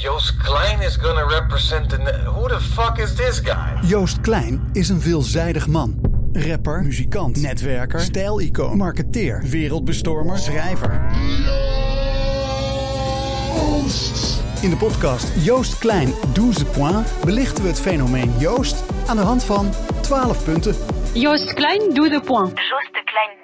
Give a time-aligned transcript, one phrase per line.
[0.00, 1.96] Joost Klein is gonna represent the.
[2.24, 3.88] Who the fuck is this guy?
[3.88, 6.00] Joost Klein is een veelzijdig man.
[6.32, 10.90] Rapper, muzikant, netwerker, stijlicoon, marketeer, wereldbestormer, schrijver.
[14.62, 19.44] In de podcast Joost Klein 12 points belichten we het fenomeen Joost aan de hand
[19.44, 19.70] van
[20.00, 20.74] 12 punten.
[21.12, 22.68] Joost Klein, 12 points.
[22.68, 23.37] Joost de Klein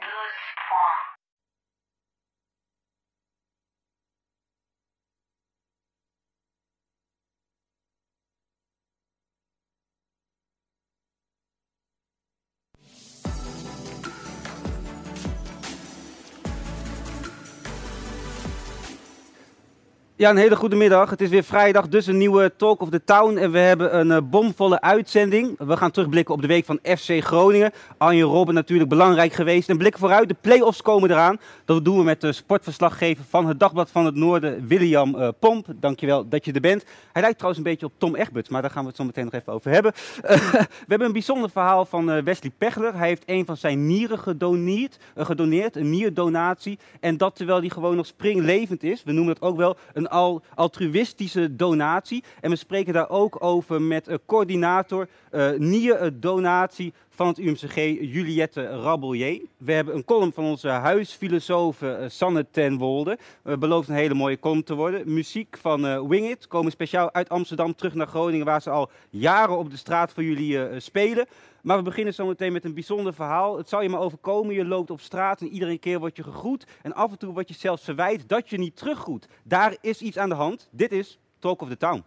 [20.24, 21.10] Ja, een hele goede middag.
[21.10, 23.36] Het is weer vrijdag, dus een nieuwe Talk of the Town.
[23.36, 25.54] En we hebben een eh, bomvolle uitzending.
[25.58, 27.72] We gaan terugblikken op de week van FC Groningen.
[27.98, 29.68] Arjen Robben natuurlijk belangrijk geweest.
[29.68, 31.38] En blikken vooruit, de play-offs komen eraan.
[31.64, 35.66] Dat doen we met de sportverslaggever van het Dagblad van het Noorden, William uh, Pomp.
[35.80, 36.84] Dankjewel dat je er bent.
[37.12, 39.24] Hij lijkt trouwens een beetje op Tom Egberts, maar daar gaan we het zo meteen
[39.24, 39.92] nog even over hebben.
[40.24, 42.96] Eh, we hebben een bijzonder verhaal van eh, Wesley Pechler.
[42.96, 46.78] Hij heeft een van zijn nieren gedoneerd, eh, gedoneerd, een nierdonatie.
[47.00, 49.02] En dat terwijl hij gewoon nog springlevend is.
[49.02, 52.24] We noemen dat ook wel een al altruïstische donatie.
[52.40, 58.66] En we spreken daar ook over met een coördinator uh, nierdonatie van het UMCG, Juliette
[58.66, 59.40] Rabelier.
[59.56, 63.18] We hebben een column van onze huisfilosoof Sanne ten Wolde.
[63.58, 65.12] Belooft een hele mooie column te worden.
[65.14, 66.46] Muziek van uh, Wing It.
[66.46, 70.22] Komen speciaal uit Amsterdam terug naar Groningen, waar ze al jaren op de straat voor
[70.22, 71.26] jullie spelen.
[71.64, 73.56] Maar we beginnen zo meteen met een bijzonder verhaal.
[73.56, 74.54] Het zal je maar overkomen.
[74.54, 76.66] Je loopt op straat en iedere keer word je gegroet.
[76.82, 79.28] En af en toe wordt je zelfs verwijt dat je niet teruggroet.
[79.42, 80.68] Daar is iets aan de hand.
[80.70, 82.04] Dit is Talk of the Town.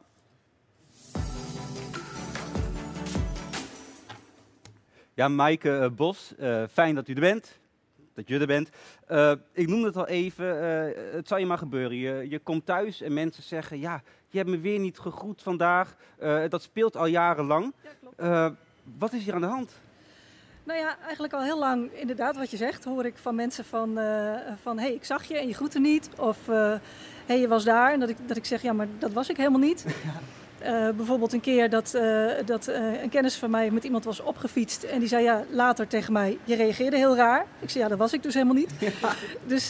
[5.14, 7.60] Ja, Maaike uh, Bos, uh, fijn dat u er bent.
[8.14, 8.70] Dat je er bent.
[9.10, 10.46] Uh, ik noemde het al even,
[11.12, 11.98] het zal je maar gebeuren.
[11.98, 15.96] Je, je, komt thuis en mensen zeggen, ja, je hebt me weer niet gegroet vandaag.
[16.50, 17.74] dat speelt al jarenlang.
[17.84, 18.58] Ja, klopt.
[18.98, 19.72] Wat is hier aan de hand?
[20.64, 24.00] Nou ja, eigenlijk al heel lang, inderdaad wat je zegt, hoor ik van mensen van,
[24.62, 26.10] van hey, ik zag je en je groette niet.
[26.18, 26.38] Of
[27.26, 27.94] hey, je was daar.
[27.94, 29.86] En dat ik, dat ik zeg, ja, maar dat was ik helemaal niet.
[30.04, 30.20] Ja.
[30.62, 34.20] Uh, bijvoorbeeld een keer dat, uh, dat uh, een kennis van mij met iemand was
[34.20, 34.84] opgefietst.
[34.84, 37.46] En die zei ja, later tegen mij, je reageerde heel raar.
[37.60, 38.72] Ik zei ja, dat was ik dus helemaal niet.
[39.02, 39.10] Ja.
[39.46, 39.68] Dus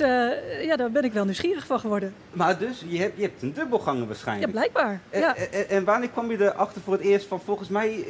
[0.62, 2.14] ja, daar ben ik wel nieuwsgierig van geworden.
[2.32, 4.48] Maar dus, je hebt, je hebt een dubbelganger waarschijnlijk.
[4.48, 5.00] Ja, blijkbaar.
[5.10, 5.36] En, ja.
[5.36, 8.06] en, en, wanneer kwam je erachter voor het eerst van volgens mij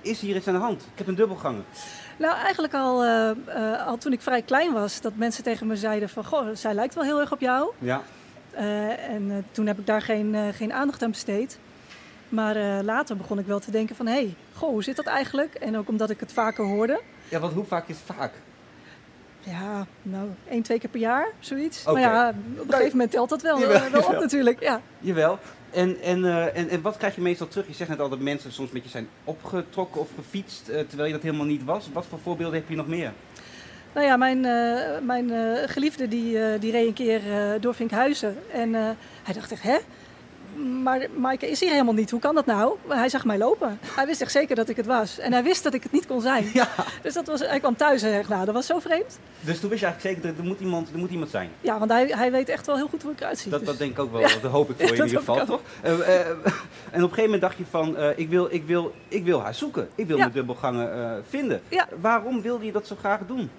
[0.00, 0.82] is hier iets aan de hand?
[0.82, 1.62] Ik heb een dubbelganger.
[2.16, 3.04] Nou, eigenlijk al,
[3.86, 6.94] al toen ik vrij klein was, dat mensen tegen me zeiden van goh, zij lijkt
[6.94, 7.70] wel heel erg op jou.
[7.78, 8.02] Ja.
[9.08, 11.58] en toen heb ik daar geen, geen aandacht aan besteed.
[12.32, 15.06] Maar uh, later begon ik wel te denken van, hé, hey, goh, hoe zit dat
[15.06, 15.54] eigenlijk?
[15.54, 17.00] En ook omdat ik het vaker hoorde.
[17.28, 18.32] Ja, want hoe vaak is het vaak?
[19.40, 21.86] Ja, nou, één, twee keer per jaar, zoiets.
[21.86, 21.92] Okay.
[21.92, 24.80] Maar ja, op een gegeven moment telt dat wel, jawel, wel op natuurlijk, ja.
[24.98, 25.38] Jawel.
[25.70, 27.66] En, en, uh, en, en wat krijg je meestal terug?
[27.66, 31.08] Je zegt net al dat mensen soms met je zijn opgetrokken of gefietst, uh, terwijl
[31.08, 31.88] je dat helemaal niet was.
[31.92, 33.12] Wat voor voorbeelden heb je nog meer?
[33.94, 34.40] Nou ja, mijn,
[35.06, 35.30] mijn
[35.68, 37.20] geliefde die, die reed een keer
[37.60, 38.36] door Vinkhuizen.
[38.52, 38.74] En
[39.22, 39.78] hij dacht echt, hè?
[40.82, 42.10] Maar Maaike is hier helemaal niet.
[42.10, 42.76] Hoe kan dat nou?
[42.88, 43.78] Hij zag mij lopen.
[43.96, 45.18] Hij wist echt zeker dat ik het was.
[45.18, 46.50] En hij wist dat ik het niet kon zijn.
[46.52, 46.68] Ja.
[47.02, 49.18] Dus dat was, hij kwam thuis en zei, nou, dat was zo vreemd.
[49.40, 51.50] Dus toen wist je eigenlijk zeker, er moet iemand, er moet iemand zijn?
[51.60, 53.50] Ja, want hij, hij weet echt wel heel goed hoe ik eruit zie.
[53.50, 53.68] Dat, dus.
[53.68, 54.20] dat denk ik ook wel.
[54.20, 54.28] Ja.
[54.42, 55.60] Dat hoop ik voor je in ieder geval, toch?
[55.84, 56.46] Uh, uh, en op
[56.90, 59.88] een gegeven moment dacht je van, uh, ik, wil, ik, wil, ik wil haar zoeken.
[59.94, 61.62] Ik wil mijn dubbelgangen vinden.
[61.68, 61.88] Ja.
[62.00, 63.50] Waarom wilde je dat zo graag doen?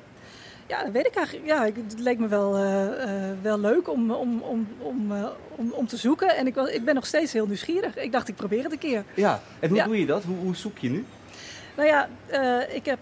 [0.68, 1.46] Ja, dat weet ik eigenlijk.
[1.47, 3.06] Ja, het leek me wel, uh, uh,
[3.41, 6.35] wel leuk om, om, om, om, uh, om, om te zoeken.
[6.35, 7.97] En ik, was, ik ben nog steeds heel nieuwsgierig.
[7.97, 9.03] Ik dacht, ik probeer het een keer.
[9.13, 9.85] Ja, en hoe ja.
[9.85, 10.23] doe je dat?
[10.23, 11.06] Hoe, hoe, zoek je nu?
[11.75, 12.09] Nou ja,
[12.69, 13.00] ik, heb,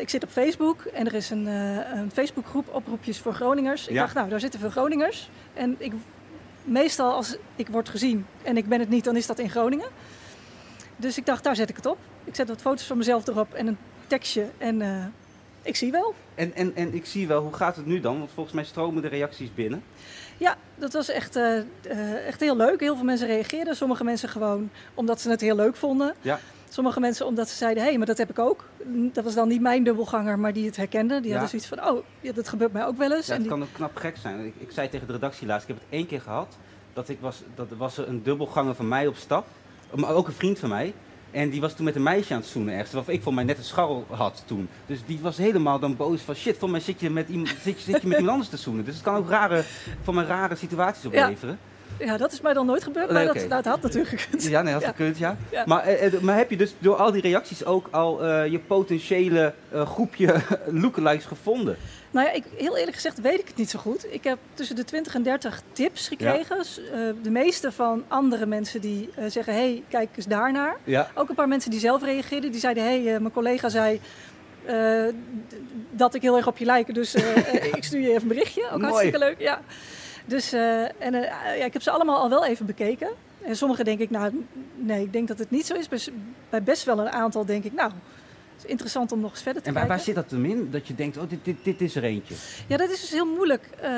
[0.00, 3.86] ik zit op Facebook en er is een, een Facebookgroep, oproepjes voor Groningers.
[3.86, 4.00] Ik ja.
[4.00, 5.30] dacht, nou, daar zitten veel Groningers.
[5.54, 5.92] En ik,
[6.64, 9.88] meestal als ik word gezien en ik ben het niet, dan is dat in Groningen.
[10.96, 11.98] Dus ik dacht, daar zet ik het op.
[12.24, 14.46] Ik zet wat foto's van mezelf erop en een tekstje.
[14.58, 14.82] En
[15.64, 16.14] ik zie wel.
[16.34, 18.18] En, en, en ik zie wel, hoe gaat het nu dan?
[18.18, 19.82] Want volgens mij stromen de reacties binnen.
[20.36, 22.80] Ja, dat was echt, uh, uh, echt heel leuk.
[22.80, 23.76] Heel veel mensen reageerden.
[23.76, 26.14] Sommige mensen gewoon omdat ze het heel leuk vonden.
[26.20, 26.38] Ja.
[26.68, 28.64] Sommige mensen omdat ze zeiden, hé, hey, maar dat heb ik ook.
[28.86, 31.22] Dat was dan niet mijn dubbelganger, maar die het herkenden.
[31.22, 31.38] Die ja.
[31.38, 33.26] hadden zoiets van, oh, ja, dat gebeurt mij ook wel eens.
[33.26, 33.58] Ja, en het die...
[33.58, 34.46] kan ook knap gek zijn.
[34.46, 36.56] Ik, ik zei tegen de redactie laatst, ik heb het één keer gehad.
[36.92, 39.46] Dat, ik was, dat was een dubbelganger van mij op stap.
[39.94, 40.94] Maar ook een vriend van mij.
[41.34, 42.90] En die was toen met een meisje aan het zoenen ergens.
[42.90, 44.68] Terwijl ik voor mij net een scharrel had toen.
[44.86, 47.82] Dus die was helemaal dan boos van shit, voor mij zit je met iemand, zit
[47.82, 48.84] je, zit je met iemand anders te zoenen.
[48.84, 49.64] Dus het kan ook rare,
[50.02, 51.58] voor mij rare situaties opleveren.
[51.60, 51.73] Ja,
[52.18, 54.42] dat is mij dan nooit gebeurd, maar dat, had natuurlijk gekund.
[54.42, 54.88] Ja, nee, had Ja.
[54.88, 55.36] gekund, ja.
[55.50, 55.62] Ja.
[55.66, 58.58] Maar, eh, eh, maar heb je dus door al die reacties ook al eh, je
[58.58, 60.34] potentiële eh, groepje
[60.82, 61.76] lookalikes gevonden?
[62.10, 64.06] Nou ja, ik, heel eerlijk gezegd weet ik het niet zo goed.
[64.12, 66.56] Ik heb tussen de 20 en 30 tips gekregen.
[67.22, 70.76] De meeste van andere mensen die zeggen, hé, hey, kijk eens daarnaar.
[70.84, 71.10] Ja.
[71.14, 72.50] Ook een paar mensen die zelf reageerden.
[72.50, 74.00] Die zeiden, hé, hey, mijn collega zei
[75.90, 76.94] dat ik heel erg op je lijk.
[76.94, 77.14] Dus
[77.76, 78.64] ik stuur je even een berichtje.
[78.64, 78.84] Ook Mooi.
[78.84, 79.60] hartstikke leuk, ja.
[80.24, 83.08] Dus, eh, en eh, ja, ik heb ze allemaal al wel even bekeken.
[83.42, 84.44] En sommige denk ik, nou,
[84.74, 85.88] nee, ik denk dat het niet zo is.
[86.50, 87.90] Bij best wel een aantal denk ik, nou,
[88.54, 90.04] het is interessant om nog eens verder te En waar, kijken.
[90.04, 90.70] waar zit dat hem in?
[90.70, 92.34] Dat je denkt, oh, dit, dit, dit is er eentje.
[92.68, 93.90] Ja, dat is dus heel moeilijk eh,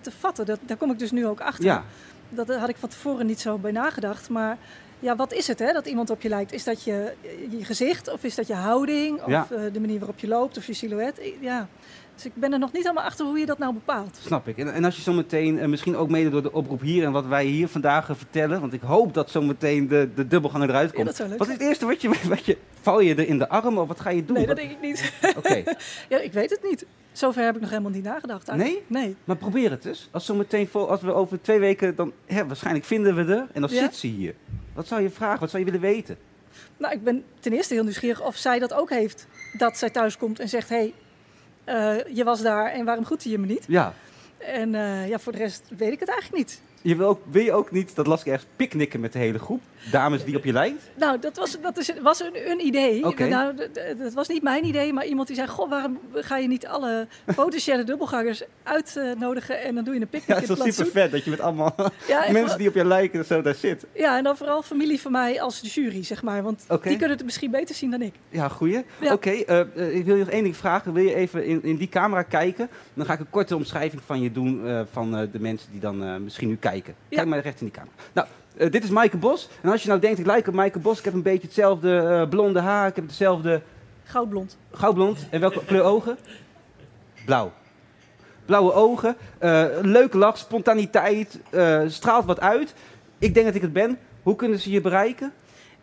[0.00, 0.46] te vatten.
[0.46, 1.64] Dat, daar kom ik dus nu ook achter.
[1.64, 1.84] Ja,
[2.28, 4.28] Dat had ik van tevoren niet zo bij nagedacht.
[4.28, 4.56] Maar
[4.98, 6.52] ja, wat is het hè, dat iemand op je lijkt?
[6.52, 7.12] Is dat je,
[7.50, 9.22] je gezicht of is dat je houding?
[9.22, 9.46] Of Ja.
[9.72, 11.20] de manier waarop je loopt of je silhouet?
[11.40, 11.68] Ja.
[12.14, 14.18] Dus ik ben er nog niet helemaal achter hoe je dat nou bepaalt.
[14.22, 14.58] snap ik.
[14.58, 17.26] En, en als je zometeen, eh, misschien ook mede door de oproep hier en wat
[17.26, 21.06] wij hier vandaag vertellen, want ik hoop dat zometeen de, de dubbelganger eruit Ja, komt.
[21.06, 23.38] dat zou leuk wat is het eerste wat je, wat je, val je er in
[23.38, 24.36] de arm of wat ga je doen?
[24.36, 25.12] Nee, dat denk ik niet.
[25.38, 25.62] Oké,
[26.08, 26.86] ja, ik weet het niet.
[27.12, 28.48] Zover heb ik nog helemaal niet nagedacht.
[28.48, 28.82] eigenlijk.
[28.88, 29.16] Nee?
[29.24, 30.08] maar probeer het dus.
[30.10, 33.70] Als, zometeen als we over twee weken, dan hè, waarschijnlijk vinden we er en dan
[33.70, 33.78] Ja.
[33.80, 34.34] zit ze hier.
[34.74, 35.40] Wat zou je vragen?
[35.40, 36.16] Wat zou je willen weten?
[36.76, 39.26] Nou, ik ben ten eerste heel nieuwsgierig of zij dat ook heeft.
[39.58, 40.92] Dat zij thuis komt en zegt, hé, hey,
[42.14, 43.64] je was daar en waarom groette je me niet?
[43.68, 43.92] Ja,
[44.38, 46.60] En eh, ja, voor de rest weet ik het eigenlijk niet.
[46.84, 49.38] Je wil, ook, wil je ook niet, dat las ik ergens, picknicken met de hele
[49.38, 49.60] groep?
[49.90, 50.82] Dames die op je lijkt?
[50.94, 53.00] Nou, dat was, dat is, was een, een idee.
[53.28, 53.54] Nou,
[53.98, 57.06] dat was niet mijn idee, maar iemand die zei: Goh, waarom ga je niet alle
[57.34, 60.74] potentiële dubbelgangers uitnodigen en dan doe je een Ja, picknick het in is wel het
[60.74, 61.02] super plantsoen?
[61.02, 61.74] vet dat je met allemaal
[62.08, 63.86] Ja, en mensen die op je lijken en zo daar zit.
[63.92, 66.42] ja, en dan vooral familie van mij als de jury, zeg maar.
[66.42, 68.14] Want die kunnen het misschien beter zien dan ik.
[68.28, 68.84] Ja, goeie.
[69.00, 69.12] Ja.
[69.12, 70.92] Oké, eh, eh, ik wil je nog één ding vragen.
[70.92, 72.68] Wil je even in, in die camera kijken?
[72.94, 76.24] Dan ga ik een korte omschrijving van je doen eh, van de mensen die dan
[76.24, 76.73] misschien nu kijken.
[77.08, 77.94] Kijk maar recht in die camera.
[78.12, 78.26] Nou,
[78.56, 79.48] eh, dit is Maaike Bos.
[79.62, 80.98] En als je nou denkt, ik lijk op Maaike Bos.
[80.98, 82.88] Ik heb een beetje hetzelfde eh, blonde haar.
[82.88, 83.62] Ik heb hetzelfde
[84.04, 84.56] Goudblond.
[84.72, 85.26] goudblond.
[85.30, 86.16] En welke kleur ogen?
[87.26, 87.52] Blauw.
[88.44, 89.16] Blauwe ogen.
[89.38, 91.38] eh, leuke lach, spontaniteit.
[91.86, 92.74] straalt wat uit.
[93.18, 93.98] Ik denk dat ik het ben.
[94.22, 95.32] Hoe kunnen ze je bereiken?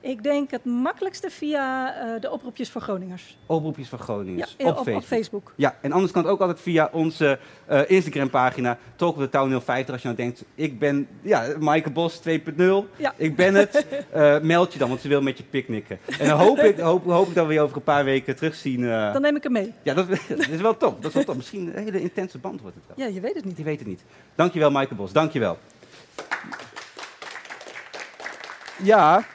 [0.01, 3.37] Ik denk het makkelijkste via eh, de oproepjes voor Groningers.
[3.45, 4.55] Oproepjes Ja, Groningers.
[4.57, 5.03] op, op, op, Facebook.
[5.03, 5.53] Facebook.
[5.55, 9.59] Ja, en anders kan het ook altijd via onze eh, Instagram-pagina Talk of the Town
[9.59, 9.93] 050.
[9.93, 12.63] Als je nou denkt, ik ben ja, Maaike Bos 2.0,
[12.95, 13.13] Ja.
[13.15, 13.85] ik ben het.
[14.11, 15.99] eh, meld je dan, want ze wil met je picknicken.
[16.19, 18.81] En dan hoop ik, hoop, hoop ik dat we je over een paar weken terugzien.
[18.81, 19.73] Dan neem ik hem mee.
[19.83, 21.01] Ja, dat, dat is wel top.
[21.01, 21.35] Dat is wel top.
[21.35, 23.07] Misschien een hele intense band wordt het wel.
[23.07, 23.55] Ja, je weet het niet.
[23.55, 24.03] Die weet het niet.
[24.35, 25.11] Dankjewel, Maaike Bos.
[25.11, 25.57] Dankjewel.
[28.83, 29.25] Ja,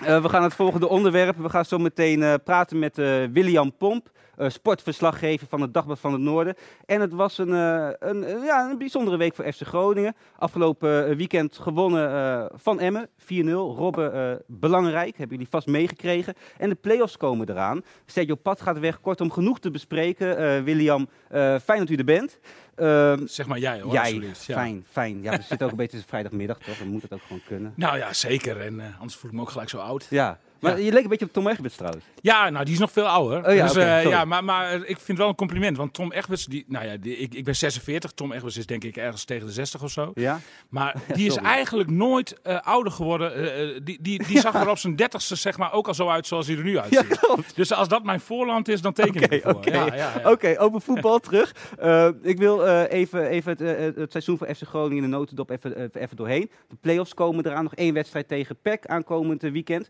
[0.00, 1.36] we gaan het volgende onderwerp.
[1.36, 5.98] We gaan zo meteen eh, praten met eh, William Pomp, eh, sportverslaggever van het Dagblad
[5.98, 6.54] van het Noorden.
[6.86, 10.14] En het was een, eh, een, eh, ja, een bijzondere week voor FC Groningen.
[10.38, 13.74] Afgelopen eh, weekend gewonnen eh, van Emmen, 4-0.
[13.76, 16.34] Robben, eh, belangrijk, hebben jullie vast meegekregen.
[16.58, 17.82] En de play-offs komen eraan.
[18.06, 19.00] Sergio Pat gaat weg.
[19.00, 20.36] Kortom, genoeg te bespreken.
[20.38, 22.38] Eh, William, eh, fijn dat u er bent.
[22.74, 24.12] Ehm, Zeg maar jij hoor, Jij.
[24.14, 24.32] Ja.
[24.54, 25.22] fijn, fijn.
[25.22, 26.78] Ja, we zitten ook een beetje vrijdagmiddag, toch?
[26.78, 27.72] Dan moet het ook gewoon kunnen.
[27.76, 28.60] Nou ja, zeker.
[28.60, 30.06] En eh, anders voel ik me ook gelijk zo oud.
[30.10, 32.04] Ja, maar je leek een beetje op Tom Egberts trouwens.
[32.20, 33.46] Ja, nou die is nog veel ouder.
[33.46, 35.76] Oh ja, dus, eh, ja maar, maar ik vind het wel een compliment.
[35.76, 38.10] Want Tom Egberts, die, nou ja, die, ik, ik ben 46.
[38.10, 40.10] Tom Egberts is denk ik ergens tegen de 60 of zo.
[40.14, 40.40] Ja?
[40.68, 43.34] Maar die is eigenlijk nooit eh, ouder geworden.
[43.34, 46.08] Eh, eh, die die, die zag er op zijn dertigste zeg maar ook al zo
[46.08, 47.18] uit zoals hij er nu uitziet.
[47.54, 49.54] Dus als dat mijn voorland is, dan teken ik Oké, ervoor.
[49.54, 49.70] oké.
[49.70, 50.30] Ja, ja, ja.
[50.30, 51.54] Oké, over voetbal terug.
[51.78, 55.16] Eh, ik wil eh, even, even het, eh, het seizoen voor FC Groningen in de
[55.16, 56.50] notendop even, even, doorheen.
[56.68, 57.62] De play-offs komen eraan.
[57.62, 59.88] Nog één wedstrijd tegen PEC aankomend eh, weekend.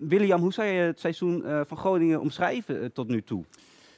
[0.00, 3.44] Eh, William, hoe zou je het seizoen eh, van Groningen omschrijven eh, tot nu toe?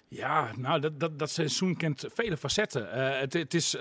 [0.08, 2.88] Ja, nou, dat, dat, dat seizoen kent vele facetten.
[3.18, 3.76] Het, het is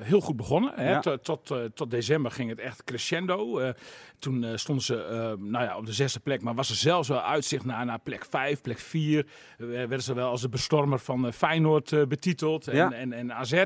[0.00, 0.72] heel goed begonnen.
[0.74, 0.90] Hè?
[0.90, 1.00] Ja.
[1.00, 3.72] Tot, tot, tot december ging het echt crescendo.
[4.18, 4.94] Toen stonden ze
[5.38, 8.26] nou ja, op de zesde plek, maar was er zelfs wel uitzicht naar, naar plek
[8.30, 9.26] vijf, plek vier.
[9.56, 12.92] Werden ze wel als de bestormer van Feyenoord betiteld en, Ja.
[12.92, 13.64] en, en AZ.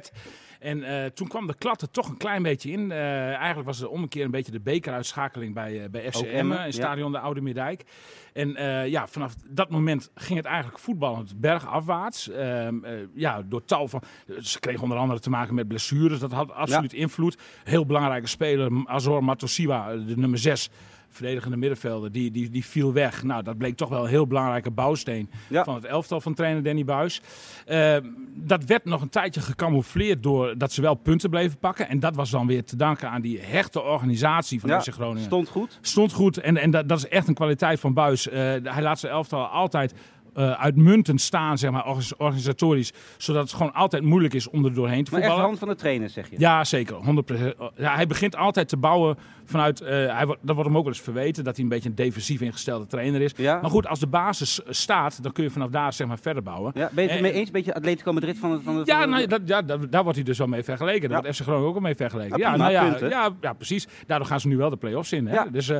[0.60, 2.90] En eh, toen kwam de klad er toch een klein beetje in.
[2.90, 2.98] Eh,
[3.34, 6.22] eigenlijk was er om een keer een beetje de bekeruitschakeling bij, eh, bij FC Ook
[6.22, 6.70] Emmen Emmen, in ja.
[6.70, 7.84] stadion de Oude Meerdijk.
[8.32, 8.48] En
[8.90, 12.28] ja, vanaf dat moment ging het eigenlijk voetballend bergafwaarts.
[12.30, 14.02] Ehm, eh, ja, door tal van...
[14.40, 16.18] Ze kregen onder andere te maken met blessures.
[16.18, 17.38] Dat had absoluut invloed.
[17.64, 20.70] Heel belangrijke speler, Azor Matosiwa, de nummer 6...
[21.10, 23.22] Verdedigende middenvelder, die, die, die viel weg.
[23.22, 25.64] Nou, dat bleek toch wel een heel belangrijke bouwsteen Ja.
[25.64, 27.20] van het elftal van trainer Danny Buis.
[27.66, 31.88] Ehm, dat werd nog een tijdje gecamoufleerd door dat ze wel punten bleven pakken.
[31.88, 35.22] En dat was dan weer te danken aan die hechte organisatie van Ja, FC Groningen.
[35.22, 35.78] Stond goed.
[35.80, 38.28] Stond goed en, en dat, dat is echt een kwaliteit van Buis.
[38.28, 39.94] Eh, hij laat zijn elftal altijd
[40.36, 42.92] eh, uitmuntend staan, zeg maar, orga- organisatorisch.
[43.16, 45.48] Zodat het gewoon altijd moeilijk is om er doorheen te Maar de voetballen.
[45.48, 46.36] hand van de trainer, zeg je?
[46.38, 46.96] Ja, zeker.
[46.96, 47.54] 100%.
[47.76, 49.80] Ja, hij begint altijd te bouwen vanuit.
[49.80, 52.40] eh, hij, dat wordt hem ook wel eens verweten dat hij een beetje een defensief
[52.40, 53.32] ingestelde trainer is.
[53.36, 53.60] Ja.
[53.60, 56.42] Maar goed, als de basis eh, staat, dan kun je vanaf daar zeg maar verder
[56.42, 56.72] bouwen.
[56.74, 57.46] Ja, ben je het mee eens?
[57.46, 58.62] Een beetje Atletico Madrid van het...
[58.62, 61.00] Van het Ja, van nou, dat, ja dat, daar wordt hij dus wel mee vergeleken.
[61.08, 61.22] Daar Ja.
[61.22, 62.38] wordt FC Groningen ook wel mee vergeleken.
[62.38, 63.86] Ja, nou ja, ja, ja, precies.
[64.06, 65.26] Daardoor gaan ze nu wel de play-offs in.
[65.26, 65.34] Hè?
[65.34, 65.44] Ja.
[65.52, 65.70] Dus,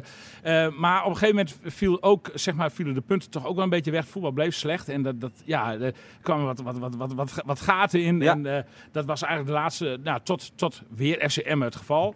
[0.76, 3.64] maar op een gegeven moment viel ook, zeg maar, vielen de punten toch ook wel
[3.64, 4.06] een beetje weg.
[4.08, 4.88] Voetbal bleef slecht.
[4.88, 8.20] En dat, dat, ja, er kwamen wat, wat, wat, wat, wat, wat gaten in.
[8.20, 8.32] Ja.
[8.32, 8.62] En eh,
[8.92, 12.14] dat was eigenlijk de laatste, nou, tot, tot weer FCM het geval.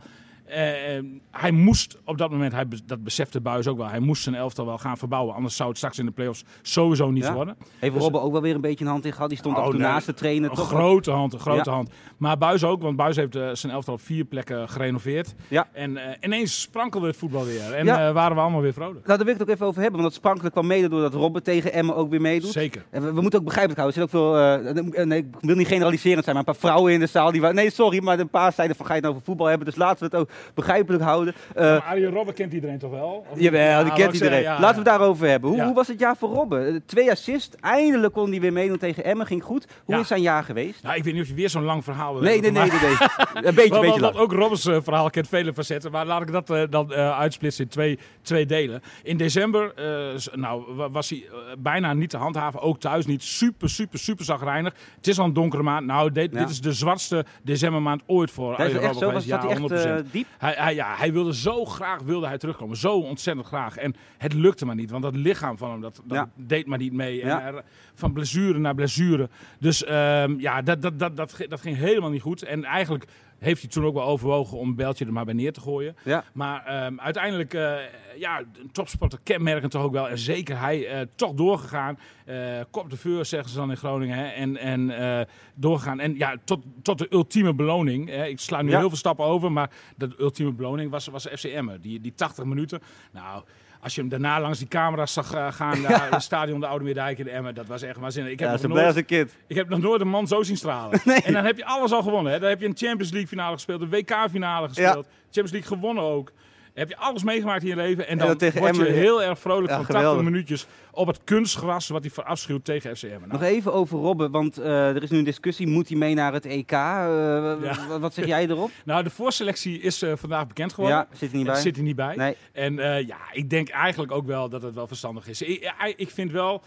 [0.50, 4.22] Eh, eh, hij moest op dat moment, hij, dat besefte Buis ook wel, hij moest
[4.22, 5.34] zijn elftal wel gaan verbouwen.
[5.34, 7.32] Anders zou het straks in de play-offs sowieso niet Ja.
[7.32, 7.56] worden.
[7.78, 9.28] Heeft Dus- Robben ook wel weer een beetje een hand in gehad?
[9.28, 9.78] Die stond Oh, nee.
[9.80, 10.50] naast de trainer.
[10.50, 10.68] Een toch?
[10.68, 11.76] grote hand, een grote Ja.
[11.76, 11.90] hand.
[12.16, 15.34] Maar Buis ook, want Buis heeft eh, zijn elftal op vier plekken gerenoveerd.
[15.48, 15.68] Ja.
[15.72, 17.72] En eh, ineens sprankelde het voetbal weer.
[17.74, 19.06] En waren we allemaal weer vrolijk.
[19.06, 20.00] Nou, daar wil ik het ook even over hebben.
[20.00, 22.50] Want dat sprankelijk kwam mede doordat Robben tegen Emmen ook weer meedoet.
[22.50, 22.84] Zeker.
[22.90, 24.02] En we, we moeten ook begrijpelijk houden.
[24.02, 27.00] Er zitten ook veel, nee, ik wil niet generaliserend zijn, maar een paar vrouwen in
[27.00, 27.40] de zaal die...
[27.40, 29.66] Nee, sorry, maar een paar zeiden van ga je het nou over voetbal hebben.
[29.66, 31.34] Dus laten we het ook begrijpelijk houden.
[31.54, 33.24] Eh, maar Arjen Robben kent iedereen toch wel?
[33.30, 33.42] Of niet?
[33.44, 34.18] Jawel, Ja, die kent iedereen.
[34.34, 34.90] zeggen, ja, Laten we ja.
[34.90, 35.48] het daarover hebben.
[35.50, 35.64] Hoe, Ja.
[35.66, 36.66] hoe was het jaar voor Robben?
[36.66, 39.66] Eh, Twee assist, eindelijk kon hij weer meedoen tegen Emmen, ging goed.
[39.84, 40.00] Hoe Ja.
[40.00, 40.82] is zijn jaar geweest?
[40.82, 42.80] Nou, ik weet niet of je weer zo'n lang verhaal wil Nee, nee, hebben nee,
[42.80, 43.44] nee.
[43.44, 44.16] Een beetje, beetje want lang.
[44.16, 45.90] ook Robbers eh, verhaal kent vele facetten.
[45.90, 48.82] Maar laat ik dat eh, dan eh, uitsplitsen in twee, twee delen.
[49.02, 52.60] In december eh, nou, wa- was hij eh, bijna niet te handhaven.
[52.60, 53.22] Ook thuis niet.
[53.22, 54.74] Super, super, super zagrijnig.
[54.96, 55.86] Het is al een donkere maand.
[55.86, 56.38] Nou, dit, Ja.
[56.38, 59.12] dit is de zwartste decembermaand ooit voor Ja, is echt Robben zo?
[59.12, 59.28] Was, geweest.
[59.28, 60.04] zat hij echt Ja, 100%.
[60.06, 60.26] eh, diep?
[60.38, 62.76] Hij, hij, ja, hij wilde zo graag wilde hij terugkomen.
[62.76, 63.76] Zo ontzettend graag.
[63.76, 64.90] En het lukte maar niet.
[64.90, 66.28] Want dat lichaam van hem dat, dat Ja.
[66.34, 67.20] deed maar niet mee.
[67.22, 67.42] En Ja.
[67.46, 67.62] er-
[67.94, 69.28] van blessure naar blessure.
[69.58, 72.42] Dus ehm, ja, dat, dat, dat, dat, dat ging helemaal niet goed.
[72.42, 73.04] En eigenlijk
[73.40, 75.96] heeft hij toen ook wel overwogen om een beltje er maar bij neer te gooien.
[76.04, 76.24] Ja.
[76.32, 77.76] Maar ehm, uiteindelijk, eh,
[78.16, 80.08] ja, een topsporter kenmerkend toch ook wel.
[80.08, 81.98] En zeker hij eh, toch doorgegaan.
[82.24, 84.16] Eh kop de vuur, zeggen ze dan in Groningen.
[84.16, 84.26] Hè?
[84.26, 86.00] En, en doorgegaan.
[86.00, 88.08] En ja, tot, tot de ultieme beloning.
[88.08, 88.26] Hè?
[88.26, 88.78] Ik sla nu Ja.
[88.78, 89.52] heel veel stappen over.
[89.52, 91.68] Maar de ultieme beloning was, was FCM.
[91.80, 92.80] Die, die 80 minuten.
[93.12, 93.42] Nou...
[93.82, 96.66] Als je hem daarna langs die camera's zag eh, gaan, daar in het stadion de
[96.66, 98.32] Oude Meerdijk in Emmen, dat was echt waanzinnig.
[98.32, 99.36] Ik heb, Ja, nog nooit, blij als een kind.
[99.46, 101.00] ik heb nog nooit een man zo zien stralen.
[101.24, 102.32] En dan heb je alles al gewonnen.
[102.32, 102.38] Hè?
[102.38, 106.02] Dan heb je een Champions League finale gespeeld, een WK finale gespeeld, Champions League gewonnen
[106.04, 106.32] ook.
[106.74, 108.08] heb je alles meegemaakt in je leven.
[108.08, 110.24] En dan, dan tegen word je heel erg vrolijk van 80 geweldig.
[110.24, 113.06] minuutjes op het kunstgras wat hij verafschuwt tegen FCM.
[113.08, 115.66] Nou, Nog even over Robben, want eh, er is nu een discussie.
[115.66, 116.72] Moet hij mee naar het EK?
[116.72, 118.70] Eh, Wat zeg jij erop?
[118.84, 120.98] nou, de voorselectie is eh, vandaag bekend geworden.
[121.10, 121.60] Ja, zit er niet Er bij?
[121.62, 122.16] zit hij niet bij.
[122.16, 122.36] Nee.
[122.52, 122.74] En
[123.06, 125.42] ja, ik denk eigenlijk ook wel dat het wel verstandig is.
[125.42, 126.62] Ik, ik- vind wel,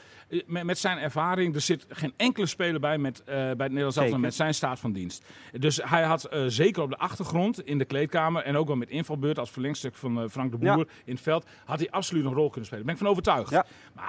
[0.46, 4.20] met, met zijn ervaring, er zit geen enkele speler bij met, bij het Nederlands elftal
[4.20, 5.26] met zijn staat van dienst.
[5.52, 9.40] Dus hij had zeker op de achtergrond in de kleedkamer en ook wel met invalbeurt
[9.40, 10.86] als verlengstuk van Frank de Boer Ja.
[11.06, 12.86] in het veld, had hij absoluut een rol kunnen spelen.
[12.86, 13.50] Daar ben ik van overtuigd.
[13.52, 13.66] Ja.
[13.94, 14.06] Maar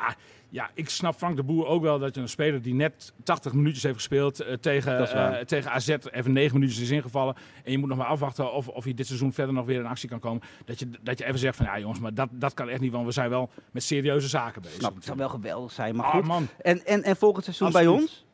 [0.48, 3.52] ja, ik snap Frank de Boer ook wel dat je een speler die net 80
[3.52, 7.34] minuutjes heeft gespeeld eh, tegen, eh, tegen AZ even 9 minuutjes is ingevallen.
[7.64, 9.86] En je moet nog maar afwachten of, of hij dit seizoen verder nog weer in
[9.86, 10.42] actie kan komen.
[10.64, 12.92] Dat je, dat je even zegt van ja jongens, maar dat, dat kan echt niet,
[12.92, 14.78] want we zijn wel met serieuze zaken bezig.
[14.78, 16.24] Snap, het zou wel geweldig zijn, maar Ah, goed.
[16.24, 16.48] man.
[16.62, 18.24] En, en, en volgend seizoen bij ons?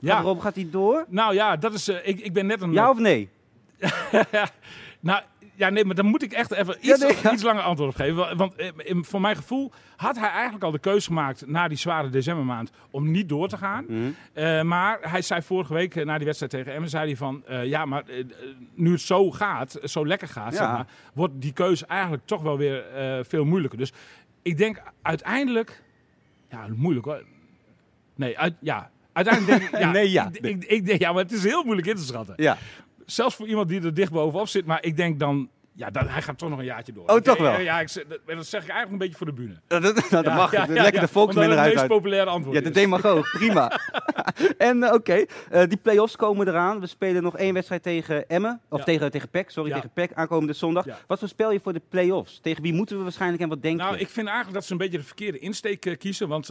[0.00, 1.04] Ja, Gaat gaat hij door?
[1.08, 2.72] nou ja, dat is, eh, ik, ik ben net een...
[2.72, 3.28] Ja of nee?
[5.00, 5.22] Nou,
[5.58, 7.32] ja, nee, maar dan moet ik echt even Ja, iets, nee, ja.
[7.32, 8.16] iets langer antwoord op geven.
[8.16, 11.68] Wa- Want eh, in- voor mijn gevoel had hij eigenlijk al de keuze gemaakt na
[11.68, 13.84] die zware decembermaand om niet door te gaan.
[13.88, 13.98] Mhm.
[14.32, 17.44] Eh, maar hij zei vorige week eh, na die wedstrijd tegen Emmen, zei hij van,
[17.64, 18.02] ja, maar
[18.74, 20.58] nu het zo gaat, zo lekker gaat, Ja.
[20.58, 22.84] zeg maar, wordt die keuze eigenlijk toch wel weer
[23.28, 23.78] veel moeilijker.
[23.78, 23.92] Dus
[24.42, 25.82] ik denk uiteindelijk,
[26.50, 27.22] ja, moeilijk hoor.
[28.14, 28.90] Nee, uit, ja.
[29.12, 30.30] Uiteindelijk denk ik, ja, Nee, ja.
[30.32, 32.34] Ik, ik, ja, maar het is heel moeilijk in te schatten.
[32.36, 32.56] Ja.
[33.10, 34.66] Zelfs voor iemand die er dicht bovenop zit.
[34.66, 37.04] Maar ik denk dan, ja, dat, hij gaat toch nog een jaartje door.
[37.06, 37.60] Oh, Ik- toch wel?
[37.60, 39.54] Ja, ik, dat, dat zeg ik eigenlijk een beetje voor de bühne.
[39.66, 40.52] Dat, dat, dat Ja, mag.
[40.52, 41.88] ja, Lekker de volksman omdat het eruit het meest uit.
[41.88, 42.74] populaire antwoord Ja, de is.
[42.74, 43.30] demagoog.
[43.30, 43.70] Prima.
[44.58, 46.80] en eh, oké, eh, die play-offs komen eraan.
[46.80, 48.60] We spelen nog één wedstrijd tegen Emmen.
[48.68, 50.84] Of tegen, tegen PEC, sorry, tegen PEC aankomende zondag.
[51.06, 52.38] Wat voorspel je voor de play-offs?
[52.42, 54.00] Tegen wie moeten we waarschijnlijk en wat denk Nou, je?
[54.00, 56.28] ik vind eigenlijk dat ze een beetje de verkeerde insteek eh, kiezen.
[56.28, 56.46] Want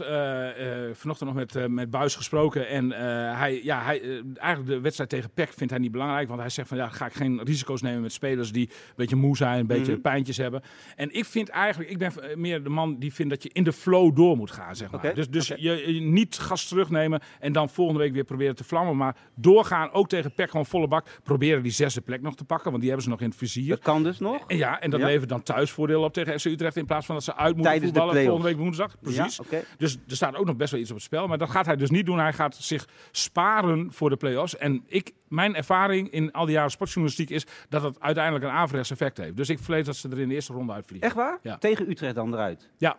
[0.92, 2.68] vanochtend nog met, met Buis gesproken.
[2.68, 2.90] En
[3.36, 6.28] hij, ja, hij, eigenlijk de wedstrijd tegen PEC vindt hij niet belangrijk.
[6.28, 9.16] Want hij zegt van ja, ga ik geen risico's nemen met spelers die een beetje
[9.18, 10.00] moe zijn, een beetje Mhm.
[10.00, 10.62] pijntjes hebben.
[10.96, 13.64] En ik vind eigenlijk, ik ben eh, meer de man die vindt dat je in
[13.64, 15.14] de flow door moet gaan, zeg maar.
[15.14, 18.96] Dus, dus je, je niet gas terugnemen en dan volgende week weer proberen te vlammen.
[18.96, 21.06] Maar doorgaan, ook tegen PEC gewoon volle bak.
[21.22, 23.68] Proberen die zesde plek nog te pakken, want die hebben ze nog in het vizier.
[23.68, 24.44] Dat kan dus nog.
[24.46, 25.06] En ja, en dat Ja.
[25.06, 27.92] levert dan thuisvoordeel op tegen FC Utrecht in plaats van dat ze uit moeten Tijdens
[27.92, 28.96] de voetballen volgende week woensdag.
[29.00, 29.40] Precies.
[29.50, 29.58] Ja.
[29.78, 31.26] Dus er staat ook nog best wel iets op het spel.
[31.26, 32.18] Maar dat gaat hij dus niet doen.
[32.18, 34.56] Hij gaat zich sparen voor de play-offs.
[34.56, 38.90] En ik, mijn ervaring in al die jaren sportjournalistiek is dat het uiteindelijk een averechts
[38.90, 39.36] effect heeft.
[39.36, 41.06] Dus ik vrees dat ze er in de eerste ronde uitvliegen.
[41.08, 41.38] Echt waar?
[41.42, 41.58] Ja.
[41.58, 42.68] Tegen Utrecht dan eruit?
[42.78, 42.96] Ja.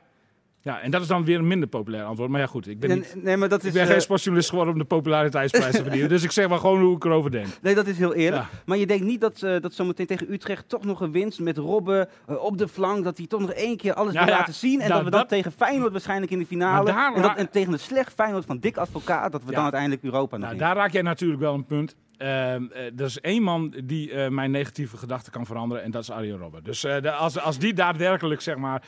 [0.61, 2.29] Ja, en dat is dan weer een minder populair antwoord.
[2.29, 3.73] Maar ja, goed, ik ben, Nee, niet, nee, maar dat ik is...
[3.73, 6.09] ben eh, geen sportjournalist geworden om de populariteitsprijs te verdienen.
[6.15, 7.47] Dus ik zeg maar gewoon hoe ik erover denk.
[7.61, 8.43] Nee, dat is heel eerlijk.
[8.43, 8.49] Ja.
[8.65, 11.57] Maar je denkt niet dat, eh dat zometeen tegen Utrecht toch nog een winst met
[11.57, 14.39] Robben eh, op de flank, dat hij toch nog één keer alles Nou wil ja,
[14.39, 14.81] laten zien.
[14.81, 17.37] En nou, dat we dan dat- tegen Feyenoord waarschijnlijk in de finale, daar en, dat,
[17.37, 19.53] en tegen een slecht Feyenoord van Dick Advocaat, dat we Ja.
[19.53, 20.59] dan uiteindelijk Europa nog Nou, in.
[20.59, 21.95] daar raak jij natuurlijk wel een punt.
[22.19, 26.01] Ehm, eh, er is één man die eh, mijn negatieve gedachten kan veranderen en dat
[26.01, 26.63] is Arjen Robben.
[26.63, 28.83] Dus eh, de- als, als die daadwerkelijk zeg maar,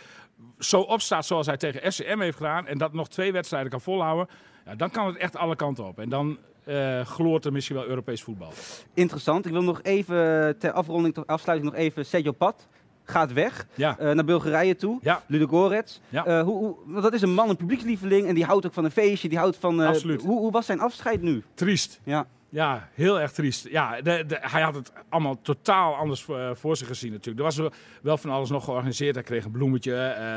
[0.59, 4.27] zo opstaat zoals hij tegen SCM heeft gedaan en dat nog twee wedstrijden kan volhouden,
[4.65, 6.00] ja, dan kan het echt alle kanten op.
[6.00, 8.51] En dan eh, gloort er misschien wel Europees voetbal.
[8.93, 9.45] Interessant.
[9.45, 12.67] Ik wil nog even, ter afronding, ter afsluiting nog even, Sergio Pat
[13.03, 15.00] gaat weg Ja, naar Bulgarije toe.
[15.01, 15.23] ja.
[15.27, 16.01] Ludogorets.
[16.09, 16.25] Ja.
[16.25, 18.83] Eh, hoe, hoe, want dat is een man, een publiekslieveling en die houdt ook van
[18.85, 19.79] een feestje, die houdt van...
[19.79, 20.21] Absoluut.
[20.21, 21.43] Hoe, hoe was zijn afscheid nu?
[21.53, 22.00] triest.
[22.03, 22.27] Ja.
[22.53, 23.67] Ja, heel erg triest.
[23.70, 27.38] Ja, de, de- hij had het allemaal totaal anders voor, eh, voor zich gezien natuurlijk.
[27.38, 29.15] Er was wel- wel van alles nog georganiseerd.
[29.15, 29.93] Hij kreeg een bloemetje.
[29.96, 30.36] eh,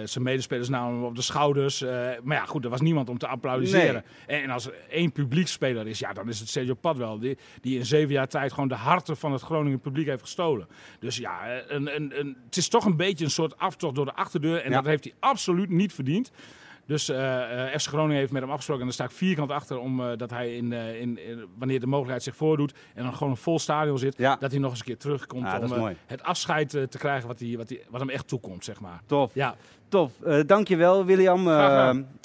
[0.00, 1.80] eh, zijn medespelers namen hem op de schouders.
[2.22, 4.04] maar ja, goed, er was niemand om te applaudisseren.
[4.26, 7.18] En, en als er één publiekspeler is, ja, dan is het Sergio Pad wel.
[7.18, 10.68] Die, die in zeven jaar tijd gewoon de harten van het Groningen publiek heeft gestolen.
[10.98, 14.14] Dus ja, een, een, een, het is toch een beetje een soort aftocht door de
[14.14, 14.60] achterdeur.
[14.62, 14.76] En Ja.
[14.76, 16.30] dat heeft hij absoluut niet verdiend.
[16.86, 19.78] Dus eh eh, FC Groningen heeft met hem afgesproken en daar sta ik vierkant achter
[19.78, 23.30] om eh, dat hij in, in, in- wanneer de mogelijkheid zich voordoet en dan gewoon
[23.30, 24.36] een vol stadion zit, Ja.
[24.40, 27.38] dat hij nog eens een keer terugkomt Ja, dat om het afscheid te krijgen wat,
[27.38, 29.00] hij, wat, hij, wat hem echt toekomt, zeg maar.
[29.06, 29.34] Tof.
[29.34, 29.54] Ja,
[29.88, 30.12] Tof.
[30.24, 31.48] Eh dankjewel, William.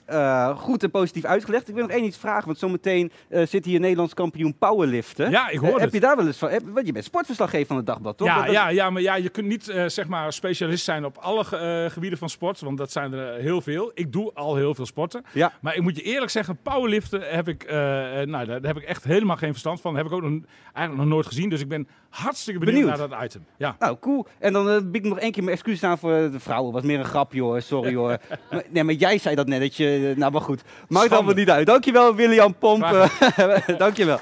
[0.09, 1.67] Eh, eh, goed en positief uitgelegd.
[1.67, 5.29] Ik wil nog één iets vragen, want zometeen eh zit hier Nederlands kampioen powerliften.
[5.31, 5.93] ja ik Eh, hoor heb het.
[5.93, 6.49] je daar wel eens van?
[6.49, 8.27] Heb, want je bent sportverslaggever van het Dagblad, toch?
[8.27, 11.17] Ja, Dat- ja, ja, maar ja, je kunt niet eh, zeg maar specialist zijn op
[11.17, 13.91] alle ge- eh, gebieden van sport, want dat zijn er heel veel.
[13.93, 15.23] Ik doe al heel veel sporten.
[15.33, 15.53] Ja.
[15.61, 18.81] Maar ik moet je eerlijk zeggen, powerliften heb ik, eh, eh, nou, daar, daar heb
[18.83, 19.95] ik echt helemaal geen verstand van.
[19.95, 20.31] heb ik ook nog,
[20.73, 21.49] eigenlijk nog nooit gezien.
[21.49, 23.09] Dus ik ben hartstikke benieuwd, Benieuwd.
[23.09, 23.45] naar dat item.
[23.57, 23.75] Ja.
[23.79, 24.25] Nou, cool.
[24.39, 26.73] En dan eh, bied ik nog één keer mijn excuses aan voor de vrouwen.
[26.73, 28.17] was meer een grapje hoor, sorry hoor.
[28.51, 30.13] maar, nee, maar jij zei dat net, dat je...
[30.17, 30.61] Nou, maar goed.
[30.87, 31.65] Maakt allemaal niet uit.
[31.65, 33.09] Dankjewel, William Pomp.
[33.77, 34.19] Dankjewel.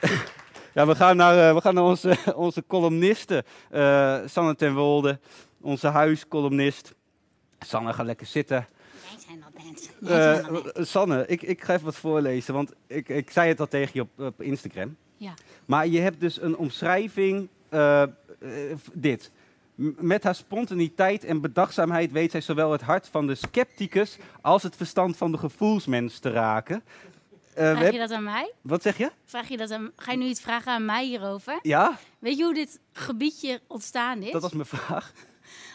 [0.74, 3.44] ja, we gaan naar, eh, we gaan naar onze, onze columnisten.
[3.70, 5.18] Eh, Sanne ten Wolde,
[5.60, 6.94] onze huiscolumnist.
[7.58, 8.66] Sanne, ga lekker zitten.
[9.02, 9.44] Wij zijn.
[9.54, 10.74] Wij mensen.
[10.74, 13.90] Eh, Sanne, ik, ik ga even wat voorlezen, want ik, ik zei het al tegen
[13.92, 14.96] je op, op Instagram.
[15.18, 15.34] Ja.
[15.66, 18.08] Maar je hebt dus een omschrijving, eh, eh,
[18.92, 19.30] dit.
[19.74, 24.62] M- Met haar spontaniteit en bedachtzaamheid weet zij zowel het hart van de scepticus als
[24.62, 26.82] het verstand van de gevoelsmens te raken.
[27.54, 28.52] We Vraag je dat aan mij?
[28.60, 29.10] Wat zeg je?
[29.24, 31.58] Vraag je dat aan, ga je nu iets vragen aan mij hierover?
[31.62, 34.32] Ja, Weet je hoe dit gebiedje ontstaan is?
[34.32, 35.12] dat was mijn vraag.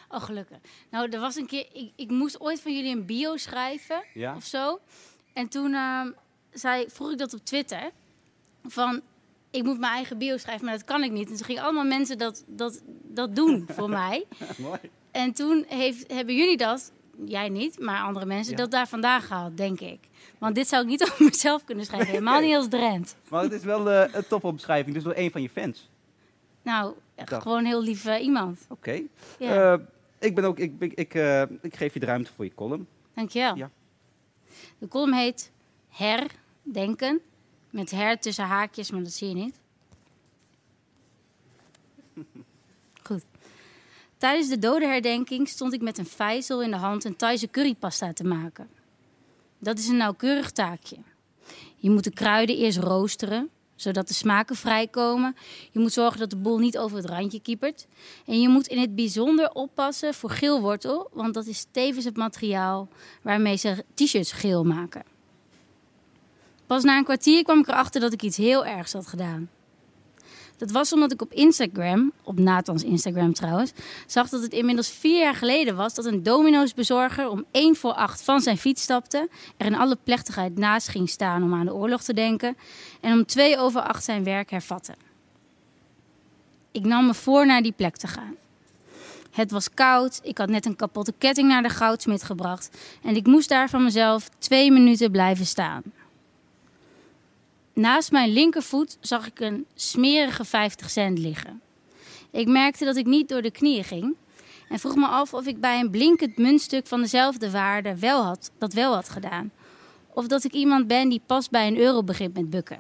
[0.10, 0.58] Oh, gelukkig.
[0.92, 1.66] Nou, er was een keer...
[1.74, 4.36] Ik, ik moest ooit van jullie een bio schrijven Ja.
[4.36, 4.80] of zo.
[5.34, 6.12] En toen ehm,
[6.52, 7.92] zei, vroeg ik dat op Twitter.
[8.66, 9.02] Van,
[9.54, 11.30] ik moet mijn eigen bio schrijven, maar dat kan ik niet.
[11.30, 14.26] En toen gingen allemaal mensen dat, dat, dat doen voor mij.
[14.58, 14.80] Mooi.
[15.12, 16.92] En toen heeft, hebben jullie dat,
[17.26, 18.58] jij niet, maar andere mensen, Ja.
[18.58, 20.00] dat daar vandaan gehaald, denk ik.
[20.38, 22.10] Want dit zou ik niet over mezelf kunnen schrijven.
[22.10, 23.16] Helemaal niet als Drent.
[23.30, 25.90] Maar het is wel eh, een topomschrijving, dus door een van je fans.
[26.62, 28.66] Nou, gewoon heel lief iemand.
[28.70, 29.02] Oké.
[29.40, 29.80] Ja, Eh,
[30.20, 32.88] ik, ben ook, ik, ik, ik, eh, ik geef je de ruimte voor je column.
[33.16, 33.56] dankjewel.
[33.56, 33.70] ja.
[34.78, 35.52] De column heet
[35.90, 37.22] Herdenken.
[37.74, 39.60] Met her tussen haakjes, maar dat zie je niet.
[43.04, 43.24] Goed.
[44.18, 48.24] Tijdens de dodenherdenking stond ik met een vijzel in de hand een Thaise currypasta te
[48.24, 48.70] maken.
[49.58, 50.98] Dat is een nauwkeurig taakje.
[51.76, 55.36] Je moet de kruiden eerst roosteren, zodat de smaken vrijkomen.
[55.72, 57.88] Je moet zorgen dat de boel niet over het randje kiepert.
[58.26, 62.90] En je moet in het bijzonder oppassen voor geelwortel, want dat is tevens het materiaal
[63.22, 65.13] waarmee ze t-shirts geel maken.
[66.74, 69.50] Pas na een kwartier kwam ik erachter dat ik iets heel ergs had gedaan.
[70.58, 73.72] Dat was omdat ik op Instagram, op Nathans Instagram trouwens,
[74.08, 77.94] zag dat het inmiddels vier jaar geleden was dat een Domino's bezorger om 1 voor
[77.94, 81.74] 8 van zijn fiets stapte, er in alle plechtigheid naast ging staan om aan de
[81.74, 82.58] oorlog te denken
[83.02, 84.94] en om 2 over 8 zijn werk hervatte.
[86.72, 88.36] Ik nam me voor naar die plek te gaan.
[89.32, 93.26] Het was koud, ik had net een kapotte ketting naar de goudsmit gebracht en ik
[93.26, 95.84] moest daar van mezelf twee minuten blijven staan.
[97.74, 101.62] Naast mijn linkervoet zag ik een smerige 50 cent liggen.
[102.32, 104.16] Ik merkte dat ik niet door de knieën ging
[104.70, 108.52] en vroeg me af of ik bij een blinkend muntstuk van dezelfde waarde wel had,
[108.58, 109.52] dat wel had gedaan.
[110.14, 112.80] Of dat ik iemand ben die pas bij een euro begint met bukken.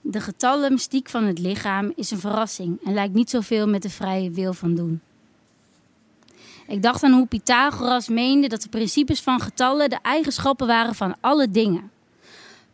[0.00, 3.90] De getallen mystiek van het lichaam is een verrassing en lijkt niet zoveel met de
[3.90, 5.00] vrije wil van doen.
[6.66, 11.16] Ik dacht aan hoe Pythagoras meende dat de principes van getallen de eigenschappen waren van
[11.20, 11.90] alle dingen.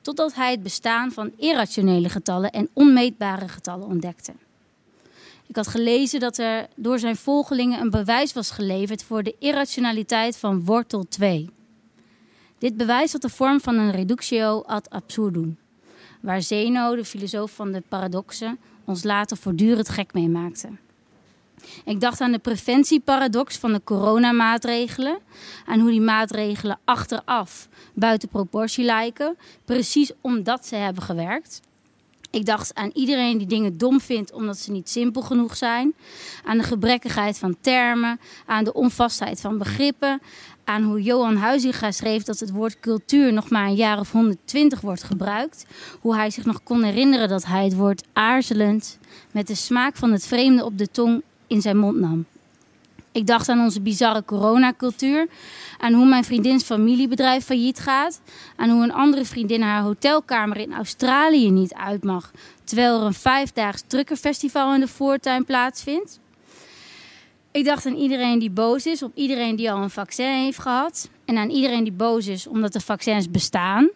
[0.04, 4.32] Totdat hij het bestaan van irrationele getallen en onmeetbare getallen ontdekte.
[5.46, 10.36] Ik had gelezen dat er door zijn volgelingen een bewijs was geleverd voor de irrationaliteit
[10.36, 11.50] van wortel 2.
[12.58, 15.58] Dit bewijs had de vorm van een reductio ad absurdum,
[16.20, 20.68] waar Zeno, de filosoof van de paradoxen, ons later voortdurend gek mee maakte.
[21.84, 25.18] Ik dacht aan de preventieparadox van de coronamaatregelen.
[25.66, 29.36] Aan hoe die maatregelen achteraf buiten proportie lijken.
[29.64, 31.60] Precies omdat ze hebben gewerkt.
[32.34, 35.94] Ik dacht aan iedereen die dingen dom vindt omdat ze niet simpel genoeg zijn.
[36.44, 38.20] Aan de gebrekkigheid van termen.
[38.46, 40.20] Aan de onvastheid van begrippen.
[40.64, 44.80] Aan hoe Johan Huizinga schreef dat het woord cultuur nog maar een jaar of 120
[44.80, 45.66] wordt gebruikt.
[46.00, 48.98] Hoe hij zich nog kon herinneren dat hij het woord aarzelend
[49.30, 52.24] met de smaak van het vreemde op de tong in zijn mond nam.
[53.12, 55.26] Ik dacht aan onze bizarre coronacultuur,
[55.78, 58.20] aan hoe mijn vriendins familiebedrijf failliet gaat,
[58.56, 62.30] aan hoe een andere vriendin haar hotelkamer in Australië niet uit mag,
[62.64, 66.20] terwijl er een vijfdaags truckerfestival in de voortuin plaatsvindt.
[67.50, 71.08] Ik dacht aan iedereen die boos is op iedereen die al een vaccin heeft gehad
[71.24, 73.90] en aan iedereen die boos is omdat de vaccins bestaan.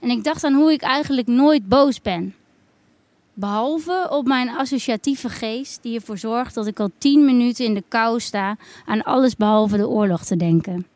[0.00, 2.34] En ik dacht aan hoe ik eigenlijk nooit boos ben.
[3.34, 7.84] Behalve op mijn associatieve geest, die ervoor zorgt dat ik al tien minuten in de
[7.88, 10.86] kou sta aan alles behalve de oorlog te denken.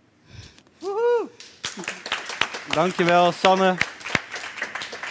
[2.74, 3.74] Dankjewel, Sanne.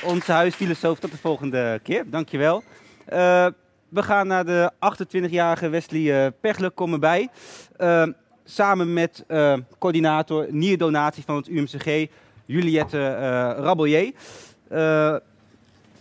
[0.03, 0.99] Onze huisfilosoof.
[0.99, 2.09] Tot de volgende keer.
[2.09, 2.63] Dankjewel.
[3.13, 3.47] Uh,
[3.89, 4.71] we gaan naar de
[5.27, 7.29] 28-jarige Wesley uh, Pechler komen bij.
[7.77, 8.07] Uh,
[8.43, 12.07] samen met uh, coördinator nierdonatie van het UMCG,
[12.45, 13.13] Juliette
[13.57, 14.13] Rabelier.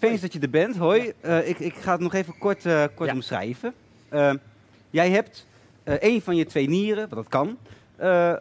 [0.02, 0.76] Fijn dat je er bent.
[0.76, 1.12] Hoi.
[1.44, 2.62] ik, ik, ga het nog even kort,
[2.94, 3.14] kort ja.
[3.14, 3.74] omschrijven.
[4.90, 5.46] jij hebt
[5.84, 7.58] een van je twee nieren, wat dat kan,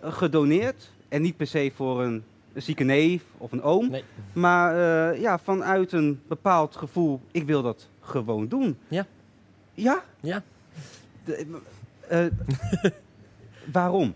[0.01, 0.91] gedoneerd.
[1.09, 3.89] En niet per se voor een een zieke neef of een oom.
[3.89, 4.03] Nee.
[4.33, 4.75] Maar
[5.19, 8.77] ja, vanuit een bepaald gevoel, ik wil dat gewoon doen.
[8.87, 9.05] Ja.
[9.73, 10.03] Ja?
[10.19, 10.43] Ja.
[11.23, 11.45] De,
[13.71, 14.13] waarom?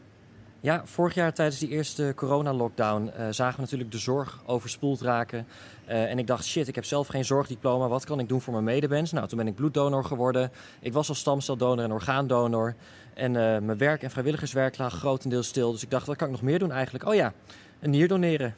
[0.65, 5.47] Ja, vorig jaar tijdens die eerste corona-lockdown uh, zagen we natuurlijk de zorg overspoeld raken.
[5.87, 7.87] Uh, en ik dacht, shit, ik heb zelf geen zorgdiploma.
[7.87, 9.11] Wat kan ik doen voor mijn medemens?
[9.11, 10.51] Nou, toen ben ik bloeddonor geworden.
[10.79, 12.75] Ik was al stamceldonor en orgaandonor.
[13.13, 15.71] En uh, mijn werk en vrijwilligerswerk lag grotendeels stil.
[15.71, 17.05] Dus ik dacht, wat kan ik nog meer doen eigenlijk?
[17.05, 17.33] Oh ja,
[17.79, 18.55] een nier doneren.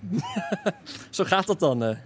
[1.10, 1.96] Zo gaat dat dan.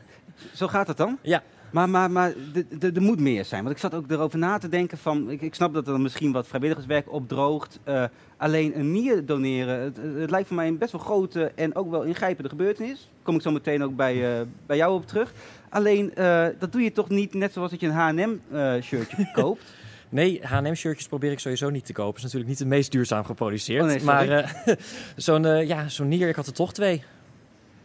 [0.54, 1.18] Zo gaat het dan?
[1.22, 1.42] Ja.
[1.76, 2.34] Maar, maar, maar
[2.80, 3.62] er moet meer zijn.
[3.62, 5.30] Want ik zat ook erover na te denken van...
[5.30, 7.78] Ik, ik snap dat er misschien wat vrijwilligerswerk opdroogt.
[7.88, 8.04] Uh,
[8.36, 11.90] alleen een nier doneren, het, het, lijkt voor mij een best wel grote en ook
[11.90, 13.10] wel ingrijpende gebeurtenis.
[13.22, 15.32] Kom ik zo meteen ook bij, uh, bij jou op terug.
[15.68, 19.64] Alleen, uh, dat doe je toch niet net zoals dat je een H&M-shirtje koopt?
[20.08, 22.14] Nee, H&M-shirtjes probeer ik sowieso niet te kopen.
[22.14, 23.82] Dat is natuurlijk niet het meest duurzaam geproduceerd.
[23.82, 24.48] Oh nee, maar uh,
[25.16, 27.02] zo'n uh, ja, zo'n nier, ik had er toch twee.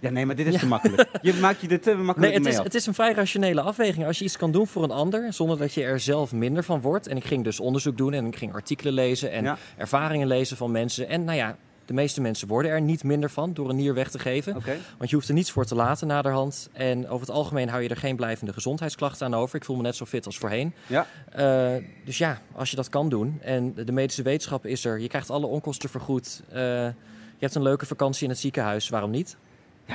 [0.02, 1.10] Ja, nee, maar dit is te makkelijk.
[1.22, 2.64] Je maakt je er te makkelijk nee, het mee is, af.
[2.64, 4.06] het is een vrij rationele afweging.
[4.06, 6.82] Als je iets kan doen voor een ander, zonder dat je er zelf minder van
[6.82, 7.08] wordt.
[7.08, 10.72] En ik ging dus onderzoek doen en ik ging artikelen lezen en ervaringen lezen van
[10.72, 11.08] mensen.
[11.08, 14.10] En nou ja, de meeste mensen worden er niet minder van door een nier weg
[14.10, 14.54] te geven.
[14.98, 16.70] Want je hoeft er niets voor te laten naderhand.
[16.74, 19.56] En over het algemeen hou je er geen blijvende gezondheidsklachten aan over.
[19.56, 20.74] Ik voel me net zo fit als voorheen.
[20.88, 21.08] Ja.
[21.38, 23.40] Uh, dus ja, als je dat kan doen.
[23.42, 25.00] En de medische wetenschap is er.
[25.00, 26.44] Je krijgt alle onkosten vergoed.
[26.50, 28.90] Uh, je hebt een leuke vakantie in het ziekenhuis.
[28.90, 29.38] Waarom niet?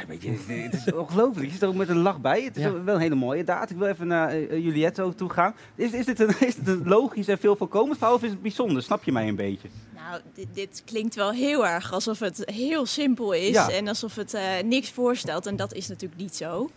[0.01, 1.47] Ja, weet je, het is ongelooflijk.
[1.47, 2.43] Je zit er ook met een lach bij.
[2.43, 2.83] Het is Ja.
[2.83, 3.71] wel een hele mooie daad.
[3.71, 5.55] Ik wil even naar uh, Juliette ook toe gaan.
[5.75, 8.43] Is, is, dit een, is dit een logisch en veel voorkomend verhaal of is het
[8.43, 8.83] bijzonder?
[8.83, 9.69] Snap je mij een beetje?
[9.95, 13.71] Nou, dit, dit klinkt wel heel erg alsof het heel simpel is Ja.
[13.71, 15.47] en alsof het eh, niks voorstelt.
[15.47, 16.71] En dat is natuurlijk niet zo.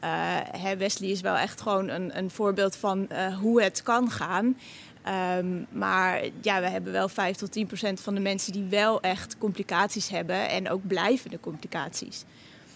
[0.00, 0.10] Eh,
[0.50, 4.56] hè, Wesley is wel echt gewoon een, een voorbeeld van eh, hoe het kan gaan.
[5.02, 9.00] Ehm, maar ja, we hebben wel 5 tot 10 procent van de mensen die wel
[9.00, 12.24] echt complicaties hebben en ook blijvende complicaties.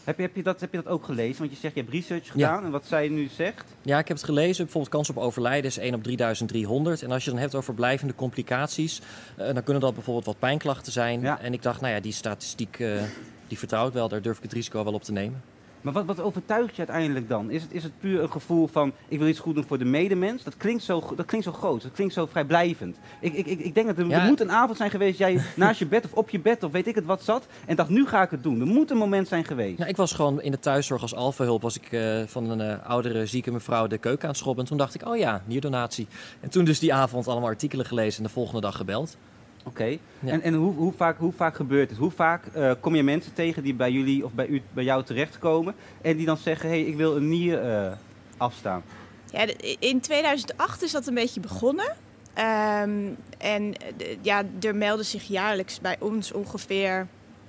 [0.04, 1.38] Heb je, heb, je dat, heb je dat ook gelezen?
[1.38, 2.30] Want je zegt, je hebt research Ja.
[2.32, 3.64] gedaan en wat zij nu zegt.
[3.82, 4.64] Ja, ik heb het gelezen.
[4.64, 7.02] Bijvoorbeeld kans op overlijden is 1 op 3300.
[7.02, 9.00] En als je dan hebt over blijvende complicaties,
[9.36, 11.20] eh, dan kunnen dat bijvoorbeeld wat pijnklachten zijn.
[11.20, 11.40] Ja.
[11.40, 13.02] En ik dacht, nou ja, die statistiek, eh,
[13.48, 14.08] die vertrouw ik wel.
[14.08, 15.42] Daar durf ik het risico wel op te nemen.
[15.82, 17.50] Maar wat, wat overtuigt je uiteindelijk dan?
[17.50, 19.84] Is het, is het puur een gevoel van, ik wil iets goed doen voor de
[19.84, 20.42] medemens?
[20.42, 22.96] Dat klinkt zo, dat klinkt zo groot, dat klinkt zo vrijblijvend.
[23.20, 24.20] Ik, ik, ik, ik denk dat er, Ja.
[24.20, 26.72] er moet een avond zijn geweest, jij naast je bed of op je bed of
[26.72, 27.46] weet ik het wat zat.
[27.66, 28.60] En dacht, nu ga ik het doen.
[28.60, 29.78] Er moet een moment zijn geweest.
[29.78, 31.62] Nou, ik was gewoon in de thuiszorg als alfahulp.
[31.62, 34.62] Was ik eh, van een eh, oudere zieke mevrouw de keuken aan het schrobben.
[34.64, 36.06] En toen dacht ik, oh ja, nierdonatie.
[36.40, 39.16] En toen dus die avond allemaal artikelen gelezen en de volgende dag gebeld.
[39.62, 39.84] Oké.
[39.84, 40.32] Ja.
[40.32, 41.98] En, en hoe, hoe, vaak, hoe vaak gebeurt het?
[41.98, 45.04] Hoe vaak eh, kom je mensen tegen die bij jullie of bij, u, bij jou
[45.04, 47.92] terechtkomen en die dan zeggen, hé, hey, ik wil een nier eh,
[48.36, 48.82] afstaan?
[49.30, 49.46] Ja,
[49.78, 51.96] in 2008 is dat een beetje begonnen.
[52.34, 57.06] Ehm, en eh, ja, er melden zich jaarlijks bij ons ongeveer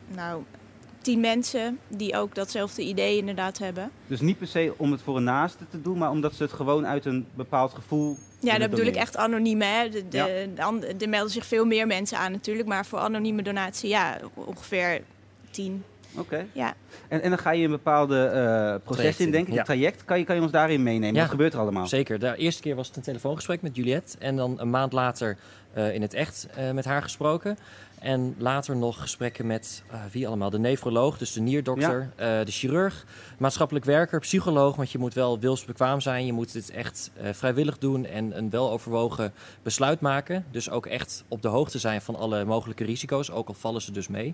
[0.07, 0.43] nou,
[1.03, 3.91] tien mensen die ook datzelfde idee inderdaad hebben.
[4.07, 6.51] Dus niet per se om het voor een naaste te doen, maar omdat ze het
[6.53, 8.17] gewoon uit een bepaald gevoel.
[8.39, 9.61] Ja, dat bedoel ik echt anoniem.
[9.61, 9.89] Hè?
[9.89, 10.25] De, de, Ja.
[10.55, 12.67] de and- er melden zich veel meer mensen aan natuurlijk.
[12.67, 15.01] Maar voor anonieme donatie, ja, ongeveer
[15.51, 15.83] tien.
[16.17, 16.45] Oké.
[16.51, 16.73] Ja.
[17.07, 18.33] En, en dan ga je een bepaalde eh,
[18.83, 19.53] proces Traject in, denk ik.
[19.53, 19.59] ja.
[19.59, 20.05] Een traject.
[20.05, 21.13] Kan je, kan je ons daarin meenemen?
[21.15, 21.21] Ja.
[21.21, 21.87] Wat gebeurt er allemaal?
[21.87, 22.19] Zeker.
[22.19, 24.17] De eerste keer was het een telefoongesprek met Juliette.
[24.19, 25.37] En dan een maand later
[25.73, 27.57] in het echt eh, met haar gesproken.
[28.03, 30.49] En later nog gesprekken met eh, wie allemaal?
[30.49, 33.05] De nefroloog, dus de nierdokter, eh, de chirurg,
[33.37, 34.75] maatschappelijk werker, psycholoog.
[34.75, 36.25] Want je moet wel wilsbekwaam zijn.
[36.25, 40.45] Je moet dit echt eh, vrijwillig doen en een weloverwogen besluit maken.
[40.51, 43.31] Dus ook echt op de hoogte zijn van alle mogelijke risico's.
[43.31, 44.33] Ook al vallen ze dus mee.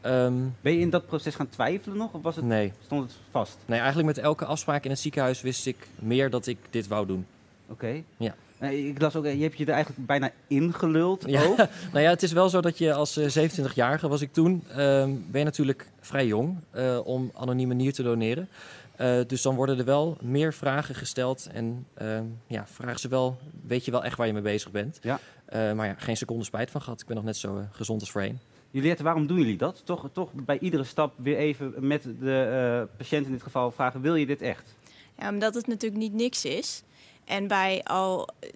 [0.00, 2.12] Ehm, Ben je in dat proces gaan twijfelen nog?
[2.12, 2.72] Of was het, nee.
[2.84, 3.58] stond het vast?
[3.66, 7.06] nee, eigenlijk met elke afspraak in het ziekenhuis wist ik meer dat ik dit wou
[7.06, 7.26] doen.
[7.68, 8.02] Oké.
[8.16, 8.34] Ja.
[8.58, 11.56] Eh, ik las ook, eh, je hebt je er eigenlijk bijna ingeluld Ja, ook.
[11.92, 15.10] nou ja, het is wel zo dat je als eh, 27-jarige was ik toen, ehm,
[15.30, 18.48] ben je natuurlijk vrij jong eh, om anonieme nier te doneren.
[18.96, 23.38] Eh, dus dan worden er wel meer vragen gesteld en ehm, ja, vragen ze wel,
[23.66, 24.98] weet je wel echt waar je mee bezig bent.
[25.02, 25.20] Ja.
[25.46, 27.00] Eh, maar ja, geen seconde spijt van gehad.
[27.00, 28.38] Ik ben nog net zo eh, gezond als voorheen.
[28.70, 29.82] Juliette, waarom doen jullie dat?
[29.84, 34.00] Toch, toch bij iedere stap weer even met de eh, patiënt in dit geval vragen,
[34.00, 34.74] wil je dit echt?
[35.18, 36.82] Ja, omdat het natuurlijk niet niks is.
[37.26, 38.50] En wij al eh,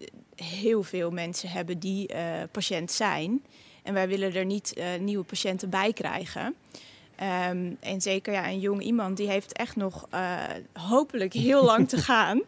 [0.47, 3.45] heel veel mensen hebben die eh, patiënt zijn.
[3.83, 6.55] En wij willen er niet eh, nieuwe patiënten bij krijgen.
[7.17, 10.09] Ehm, en zeker ja, een jong iemand die heeft echt nog
[10.73, 12.43] hopelijk heel lang te gaan.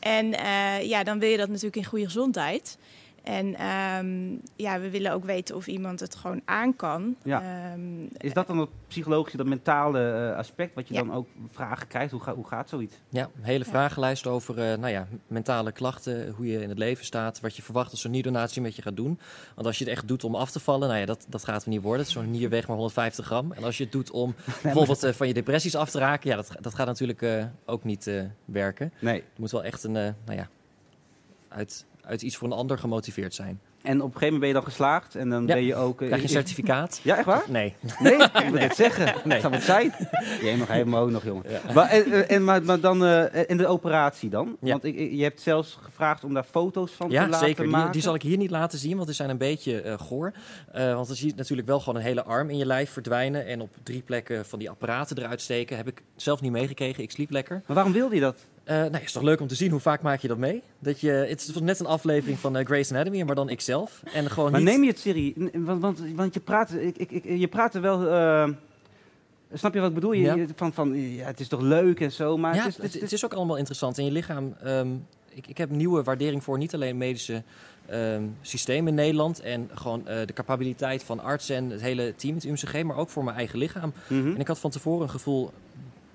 [0.00, 0.30] En
[0.86, 2.78] ja, dan wil je dat natuurlijk in goede gezondheid.
[3.26, 7.16] En ehm, ja, we willen ook weten of iemand het gewoon aan kan.
[7.22, 7.42] Ja.
[7.72, 11.00] Ehm, Is dat dan het psychologische, dat mentale eh, aspect, wat je Ja.
[11.04, 12.10] dan ook vragen krijgt?
[12.12, 12.94] Hoe, ga- hoe gaat zoiets?
[13.08, 13.70] Ja, een hele Ja.
[13.70, 17.62] vragenlijst over eh, nou ja, mentale klachten, hoe je in het leven staat, wat je
[17.62, 19.18] verwacht als zo'n nierdonatie met je gaat doen.
[19.54, 21.62] Want als je het echt doet om af te vallen, nou ja, dat, dat gaat
[21.62, 22.06] er niet worden.
[22.06, 23.52] Zo'n nier weegt maar 150 gram.
[23.52, 26.36] En als je het doet om bijvoorbeeld eh, van je depressies af te raken, ja,
[26.36, 28.92] dat, dat gaat natuurlijk eh, ook niet eh, werken.
[29.00, 29.14] Nee.
[29.14, 30.48] Het moet wel echt een, eh, nou ja,
[31.48, 33.60] uit, uit iets voor een ander gemotiveerd zijn.
[33.82, 35.54] En op een gegeven moment ben je dan geslaagd en dan Ja.
[35.54, 36.00] ben je ook...
[36.00, 37.00] eh, Krijg je een certificaat?
[37.02, 37.44] Ja, echt waar?
[37.48, 37.74] Nee.
[37.98, 39.04] Nee, ik moet het zeggen.
[39.04, 39.14] Nee.
[39.24, 39.40] Nee.
[39.40, 39.94] Zou het zijn?
[40.42, 41.44] Jij mag helemaal ook nog, jongen.
[41.48, 41.72] Ja.
[41.74, 44.56] Maar, en, en- en, maar, maar dan, eh, en de operatie dan?
[44.60, 44.70] Ja.
[44.70, 47.62] Want ik, je hebt zelfs gevraagd om daar foto's van te Ja, laten zeker.
[47.62, 47.92] Die, maken.
[47.92, 50.32] die zal ik hier niet laten zien, want die zijn een beetje eh, goor.
[50.72, 53.46] Eh, want dan zie je natuurlijk wel gewoon een hele arm in je lijf verdwijnen.
[53.46, 55.76] En op drie plekken van die apparaten eruit steken.
[55.76, 57.02] Heb ik zelf niet meegekregen.
[57.02, 57.62] Ik sliep lekker.
[57.66, 58.46] Maar waarom wilde je dat?
[58.66, 60.62] Eh nou, is toch leuk om te zien hoe vaak maak je dat mee?
[60.78, 64.02] Dat je, het was net een aflevering van eh, Grey's Anatomy, maar dan ikzelf.
[64.12, 64.68] En gewoon Maar niet...
[64.68, 65.32] neem je het serieus?
[65.52, 68.06] Want, want, want je praat, ik, ik, ik, je praat er wel...
[68.08, 68.48] eh,
[69.52, 70.12] snap je wat ik bedoel?
[70.12, 70.46] Je, Ja.
[70.56, 73.02] van, van, ja, het is toch leuk en zo, maar ja, het is, het, het,
[73.02, 73.98] het is ook allemaal interessant.
[73.98, 74.88] En je lichaam, ehm,
[75.28, 77.42] ik, ik heb nieuwe waardering voor niet alleen medische
[77.86, 82.44] ehm systeem in Nederland en gewoon de capabiliteit van artsen en het hele team, het
[82.44, 83.92] UMCG, maar ook voor mijn eigen lichaam.
[84.08, 84.28] Mhm.
[84.34, 85.50] En ik had van tevoren een gevoel,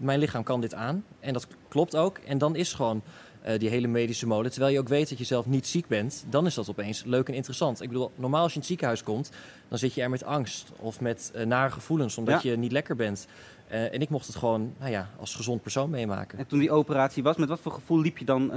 [0.01, 1.03] mijn lichaam kan dit aan.
[1.19, 2.17] En dat klopt ook.
[2.17, 3.01] En dan is gewoon
[3.41, 4.51] eh, die hele medische molen.
[4.51, 7.27] Terwijl je ook weet dat je zelf niet ziek bent, dan is dat opeens leuk
[7.27, 7.81] en interessant.
[7.81, 9.31] Ik bedoel, normaal als je in het ziekenhuis komt,
[9.67, 12.95] dan zit je er met angst of met eh, nare gevoelens, omdat je niet lekker
[12.95, 13.27] bent.
[13.67, 16.37] Eh, en ik mocht het gewoon, nou ja, als gezond persoon meemaken.
[16.37, 18.51] En toen die operatie was, met wat voor gevoel liep je dan?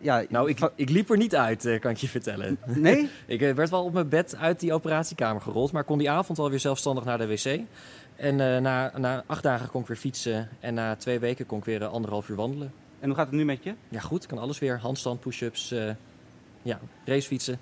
[0.00, 2.58] ja, Nou, ik, ik liep er niet uit, kan ik je vertellen.
[2.74, 3.08] Nee?
[3.26, 6.60] ik werd wel op mijn bed uit die operatiekamer gerold, maar kon die avond alweer
[6.60, 7.60] zelfstandig naar de wc.
[8.16, 11.58] En eh, na, na acht dagen kon ik weer fietsen en na twee weken kon
[11.58, 12.72] ik weer eh, anderhalf uur wandelen.
[13.00, 13.74] En hoe gaat het nu met je?
[13.88, 14.78] Ja, goed, ik kan alles weer.
[14.78, 15.90] Handstand, push-ups, eh,
[16.62, 17.58] ja, racefietsen.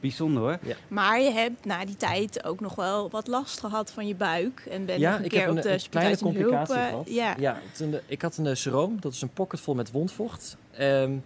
[0.00, 0.58] Bijzonder hoor.
[0.62, 0.74] Ja.
[0.88, 4.66] Maar je hebt na die tijd ook nog wel wat last gehad van je buik.
[4.70, 6.74] En ben ja, nog een ik keer heb op een, de een kleine hulp, complicatie
[6.74, 7.08] eh, gehad.
[7.08, 7.34] Ja.
[7.38, 10.56] Ja, toen de- ik had een uh, seroom, dat is een pocket vol met wondvocht.
[10.70, 11.16] Ehm,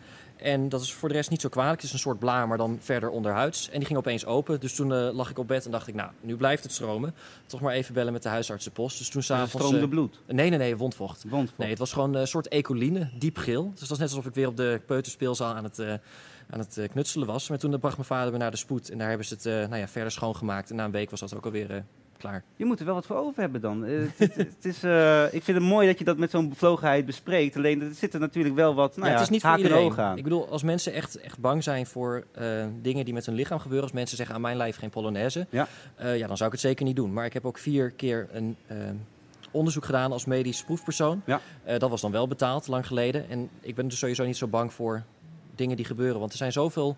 [0.43, 1.77] en dat is voor de rest niet zo kwalijk.
[1.77, 3.71] Het is een soort blaar, maar dan verder onderhuids.
[3.71, 4.61] En die ging opeens open.
[4.61, 7.15] Dus toen eh, lag ik op bed en dacht ik, nou, nu blijft het stromen.
[7.47, 8.99] Toch maar even bellen met de huisartsenpost.
[8.99, 9.53] Dus toen Dus s'avonds...
[9.53, 10.21] het stroomde eh, bloed?
[10.27, 11.25] Nee, nee, nee, wondvocht.
[11.29, 11.59] Wondvocht.
[11.59, 13.71] Nee, het was gewoon een soort ecoline, diep geel.
[13.71, 15.95] Dus het was net alsof ik weer op de peuterspeelzaal aan het, eh,
[16.51, 17.49] aan het eh, knutselen was.
[17.49, 18.91] Maar toen bracht mijn vader me naar de spoed.
[18.91, 20.71] En daar hebben ze het eh, nou ja, verder schoongemaakt.
[20.71, 21.81] En na een week was dat ook alweer eh,
[22.21, 22.43] klaar.
[22.57, 23.85] Je moet er wel wat voor over hebben dan.
[23.85, 26.49] Eh, het, het- het is, eh, ik vind het mooi dat je dat met zo'n
[26.49, 27.57] bevlogenheid bespreekt.
[27.57, 29.85] Alleen er zitten natuurlijk wel wat nou ja, ja, het is niet voor iedereen.
[29.85, 30.17] ogen aan.
[30.17, 33.59] Ik bedoel, als mensen echt, echt bang zijn voor eh, dingen die met hun lichaam
[33.59, 33.85] gebeuren.
[33.87, 35.47] Als mensen zeggen aan mijn lijf geen Polonaise.
[35.51, 35.67] Ja.
[35.97, 37.13] eh, ja, dan zou ik het zeker niet doen.
[37.13, 38.57] Maar ik heb ook vier keer een
[39.51, 41.23] onderzoek gedaan als medisch proefpersoon.
[41.25, 41.41] Ja.
[41.65, 43.29] Eh, dat was dan wel betaald, lang geleden.
[43.29, 45.03] En ik ben dus sowieso niet zo bang voor
[45.55, 46.19] dingen die gebeuren.
[46.21, 46.97] Want er zijn zoveel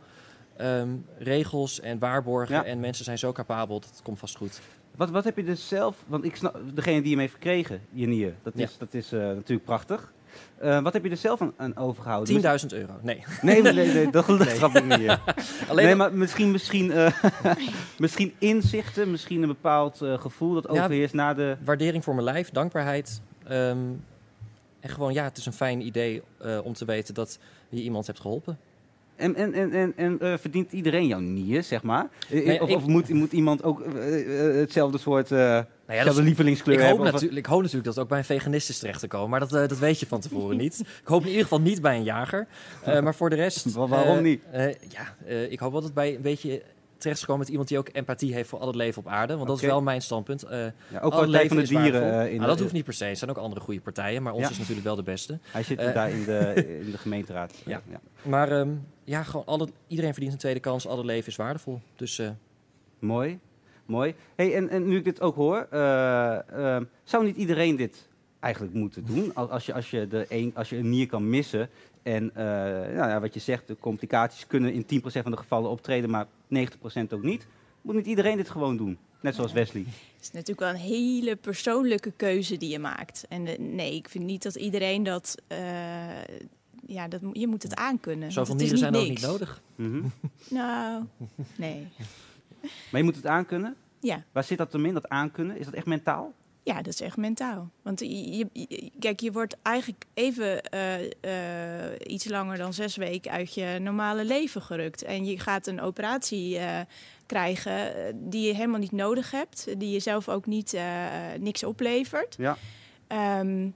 [0.57, 0.89] ehm,
[1.19, 2.55] regels en waarborgen.
[2.55, 2.65] Ja.
[2.65, 4.61] En mensen zijn zo capabel, dat komt vast goed.
[4.97, 8.07] Wat, wat heb je dus zelf, want ik snap, degene die hem heeft gekregen, je
[8.07, 8.65] nier, dat Ja.
[8.65, 10.13] is, dat is eh, natuurlijk prachtig.
[10.59, 12.61] Eh, wat heb je er zelf aan, aan overgehouden?
[12.61, 12.93] 10.000 euro.
[13.03, 13.25] Nee.
[13.43, 14.49] Nee, nee, nee, dat, Nee.
[14.57, 15.01] snap ik niet.
[15.01, 15.21] ja.
[15.69, 17.13] Alleen nee, maar misschien, misschien, eh,
[17.99, 20.71] misschien inzichten, misschien een bepaald gevoel dat Ja.
[20.71, 21.57] overheerst na de...
[21.65, 23.21] waardering voor mijn lijf, dankbaarheid.
[23.45, 23.79] ehm,
[24.81, 26.23] en gewoon, ja, het is een fijn idee
[26.65, 27.39] om te weten dat
[27.69, 28.59] je iemand hebt geholpen.
[29.17, 32.09] En, en, en, en, en eh, verdient iedereen jouw nier, zeg maar?
[32.31, 36.05] Nee, of ik- of moet, moet iemand ook eh, eh, hetzelfde soort, eh Nou ja,
[36.05, 37.37] dat lievelingskleur ik, hoop hebben?
[37.37, 39.31] ik hoop natuurlijk dat het ook bij een veganist is terecht te komen.
[39.31, 40.81] Maar dat, dat weet je van tevoren niet.
[41.03, 42.47] Ik hoop in ieder geval niet bij een jager.
[42.85, 43.65] Maar voor de rest...
[43.75, 44.43] Wa- waarom niet?
[44.89, 45.15] ja,
[45.49, 46.63] ik hoop altijd bij een beetje
[47.03, 49.35] terecht te komen met iemand die ook empathie heeft voor al het leven op aarde.
[49.37, 50.43] Want dat is wel mijn standpunt.
[50.43, 52.03] Eh, Ja, ook al Partij van de Dieren.
[52.03, 53.05] eh, in Nou, de- dat hoeft niet per se.
[53.05, 54.23] Er zijn ook andere goede partijen.
[54.23, 54.51] Maar ons Ja.
[54.51, 55.39] is natuurlijk wel de beste.
[55.43, 56.53] Hij zit Eh, daar in de,
[56.85, 57.55] in de gemeenteraad.
[57.67, 57.81] Ja.
[57.91, 58.01] ja.
[58.23, 58.69] Maar ehm,
[59.05, 60.87] ja, gewoon alle, iedereen verdient een tweede kans.
[60.87, 61.81] Alle leven is waardevol.
[61.97, 62.21] Dus
[62.99, 63.39] Mooi,
[63.87, 64.15] mooi.
[64.35, 68.09] Hey, en, en nu ik dit ook hoor, eh, eh, zou niet iedereen dit
[68.41, 69.35] eigenlijk moeten doen?
[69.35, 71.69] Als, als, je, als, je de een, als je een nier kan missen
[72.03, 72.45] en eh,
[72.97, 76.27] nou ja, wat je zegt, de complicaties kunnen in 10% van de gevallen optreden, maar
[76.27, 76.29] 90%
[77.11, 77.47] ook niet.
[77.83, 78.99] Moet niet iedereen dit gewoon doen?
[79.21, 79.85] Net zoals Wesley.
[80.15, 83.25] Het is natuurlijk wel een hele persoonlijke keuze die je maakt.
[83.29, 85.35] En eh, nee, ik vind niet dat iedereen dat...
[85.47, 85.59] eh,
[86.87, 88.33] ja, dat, je moet het aankunnen.
[88.33, 89.21] zoveel nieren zijn ook niks.
[89.21, 89.63] niet nodig.
[89.75, 90.03] Mhm.
[90.51, 91.05] Nou,
[91.57, 91.89] nee.
[92.61, 93.77] Maar je moet het aankunnen?
[94.01, 94.25] Ja.
[94.33, 95.59] Waar zit dat hem in, dat aankunnen?
[95.59, 96.33] Is dat echt mentaal?
[96.65, 97.71] Ja, dat is echt mentaal.
[97.83, 98.47] Want je,
[98.99, 101.05] kijk, je wordt eigenlijk even eh,
[101.85, 105.03] eh, iets langer dan zes weken uit je normale leven gerukt.
[105.03, 106.81] En je gaat een operatie eh,
[107.27, 107.93] krijgen
[108.31, 109.67] die je helemaal niet nodig hebt.
[109.79, 110.77] Die je zelf ook niet
[111.39, 112.35] niks oplevert.
[112.39, 112.57] Ja.
[113.07, 113.69] Ehm,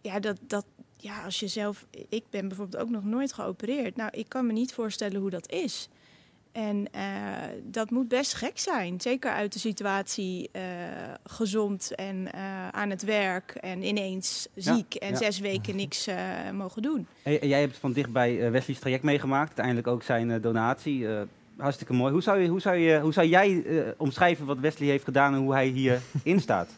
[0.00, 0.64] ja, dat, dat,
[0.96, 1.86] ja, als je zelf...
[2.08, 3.96] Ik ben bijvoorbeeld ook nog nooit geopereerd.
[3.96, 5.88] Nou, ik kan me niet voorstellen hoe dat is.
[6.52, 7.02] En eh,
[7.62, 9.00] dat moet best gek zijn.
[9.00, 10.62] Zeker uit de situatie eh,
[11.24, 15.16] gezond en eh, aan het werk en ineens Ja, ziek en ja.
[15.16, 16.08] zes weken niks
[16.52, 17.06] mogen doen.
[17.22, 21.06] En jij hebt van dichtbij Wesley's traject meegemaakt, uiteindelijk ook zijn donatie.
[21.56, 22.12] Hartstikke mooi.
[22.12, 23.64] Hoe zou, je, hoe zou, je, hoe zou jij
[23.96, 26.68] omschrijven wat Wesley heeft gedaan en hoe hij hierin staat?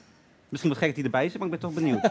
[0.53, 2.01] Misschien wat gek dat hij erbij zit, maar ik ben toch benieuwd.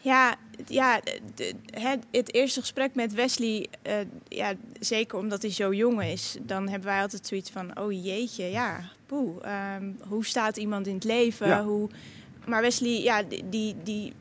[0.00, 0.34] Ja,
[0.66, 1.00] ja
[1.34, 3.94] de- het, het eerste gesprek met Wesley, eh,
[4.28, 8.44] ja, zeker omdat hij zo jong is, dan hebben wij altijd zoiets van, oh jeetje,
[8.44, 11.46] ja, poeh, ehm, hoe staat iemand in het leven?
[11.48, 11.64] Ja.
[11.64, 11.88] Hoe...
[12.46, 14.12] Maar Wesley, ja, die, die, die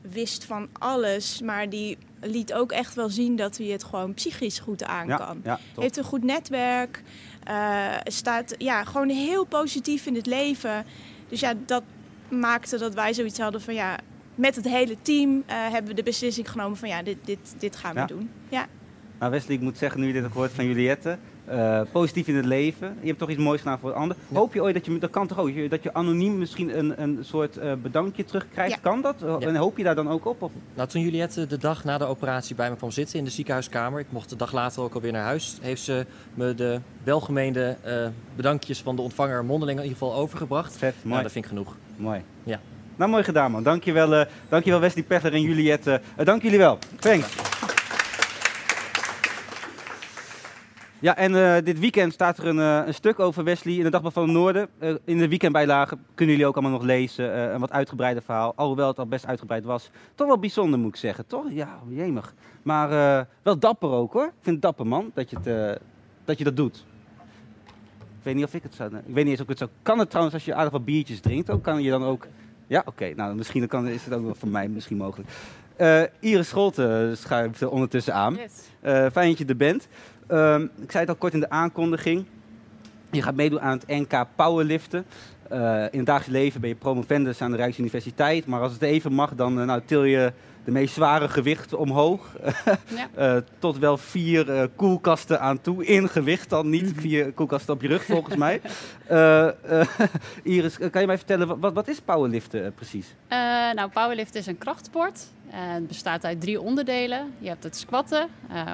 [0.00, 4.58] wist van alles, maar die liet ook echt wel zien dat hij het gewoon psychisch
[4.58, 5.40] goed aan kan.
[5.44, 5.60] ja.
[5.78, 7.02] Heeft een goed netwerk,
[7.44, 10.84] eh, staat ja, gewoon heel positief in het leven.
[11.28, 11.82] Dus ja, dat
[12.30, 13.98] maakte dat wij zoiets hadden van ja,
[14.34, 17.76] met het hele team eh, hebben we de beslissing genomen van ja, dit, dit, dit
[17.76, 18.06] gaan we Ja.
[18.06, 18.30] doen.
[18.48, 18.66] Ja.
[19.18, 22.36] Nou Wesley, ik moet zeggen, nu je dit hebt gehoord van Juliette, eh, positief in
[22.36, 22.96] het leven.
[23.00, 24.16] Je hebt toch iets moois gedaan voor een ander.
[24.32, 27.18] Hoop je ooit dat je, dat kan toch ook, dat je anoniem misschien een, een
[27.20, 28.74] soort eh, bedankje terugkrijgt?
[28.74, 28.78] Ja.
[28.82, 29.40] Kan dat?
[29.40, 30.42] En hoop je daar dan ook op?
[30.42, 30.50] Of?
[30.74, 34.00] Nou, toen Juliette de dag na de operatie bij me kwam zitten in de ziekenhuiskamer,
[34.00, 38.06] ik mocht de dag later ook alweer naar huis, heeft ze me de welgemeende eh,
[38.36, 40.76] bedankjes van de ontvanger mondeling in ieder geval overgebracht.
[40.76, 41.08] Vet, mooi.
[41.08, 41.76] Nou, dat vind ik genoeg.
[41.96, 42.22] Mooi.
[42.44, 42.60] Ja.
[42.96, 43.62] Nou, mooi gedaan man.
[43.62, 46.00] Dankjewel, eh dankjewel Wesley Pettler en Juliette.
[46.16, 46.78] Eh, dank jullie wel.
[46.98, 47.45] Thanks.
[50.98, 53.90] Ja, en eh, dit weekend staat er een, eh, een stuk over Wesley in de
[53.90, 54.68] Dagblad van het Noorden.
[54.78, 57.54] Eh, in de weekendbijlage kunnen jullie ook allemaal nog lezen.
[57.54, 58.52] een wat uitgebreider verhaal.
[58.56, 59.90] Alhoewel het al best uitgebreid was.
[60.14, 61.44] Toch wel bijzonder moet ik zeggen, toch?
[61.50, 62.34] Ja, jemig.
[62.62, 62.88] Maar
[63.42, 64.26] wel dapper ook hoor.
[64.26, 65.80] Ik vind het dapper man, dat je, het,
[66.24, 66.84] dat, je dat doet.
[67.98, 68.96] Ik weet niet of ik het zou...
[68.96, 69.70] Ik weet niet eens of ik het zou...
[69.82, 71.62] Kan het trouwens als je aardig wat biertjes drinkt ook?
[71.62, 72.26] Kan je dan ook...
[72.66, 73.12] Ja, oké.
[73.16, 75.30] Nou, misschien kan, is het ook wel voor mij misschien mogelijk.
[76.20, 78.38] Iris Scholte schuift er ondertussen aan.
[78.80, 79.88] Eh, fijn dat je er bent.
[80.26, 82.24] Ehm, ik zei het al kort in de aankondiging.
[83.10, 85.04] Je gaat meedoen aan het NK Powerliften.
[85.48, 88.46] Eh, in het dagelijks leven ben je promovendus aan de Rijksuniversiteit.
[88.46, 90.32] Maar als het even mag, dan eh, nou, til je
[90.66, 92.20] de meest zware gewichten omhoog.
[92.96, 93.08] Ja.
[93.14, 95.84] Eh, tot wel vier eh, koelkasten aan toe.
[95.84, 98.60] In gewicht dan, niet vier koelkasten op je rug volgens mij.
[99.06, 99.48] Eh,
[100.42, 103.14] Iris, kan je mij vertellen, wat- wat, is powerliften precies?
[103.74, 105.24] Nou, powerlift is een krachtsport.
[105.48, 107.32] Het bestaat uit drie onderdelen.
[107.38, 108.28] Je hebt het squatten,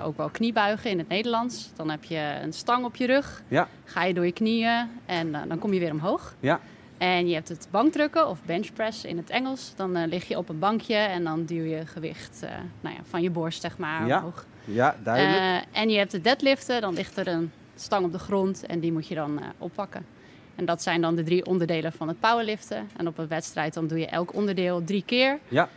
[0.05, 1.70] ook wel kniebuigen in het Nederlands.
[1.76, 3.42] Dan heb je een stang op je rug.
[3.48, 3.68] Ja.
[3.85, 6.35] Ga je door je knieën en dan kom je weer omhoog.
[6.40, 6.61] Ja.
[7.02, 9.72] En je hebt het bankdrukken of benchpress in het Engels.
[9.76, 13.00] Dan eh, lig je op een bankje en dan duw je gewicht eh, nou ja,
[13.08, 14.44] van je borst zeg maar Ja, omhoog.
[14.64, 15.64] ja duidelijk.
[15.72, 18.80] Eh, en je hebt het deadliften, dan ligt er een stang op de grond en
[18.80, 20.06] die moet je dan oppakken.
[20.54, 22.88] En dat zijn dan de drie onderdelen van het powerliften.
[22.96, 25.38] En op een wedstrijd dan doe je elk onderdeel drie keer.
[25.48, 25.68] ja.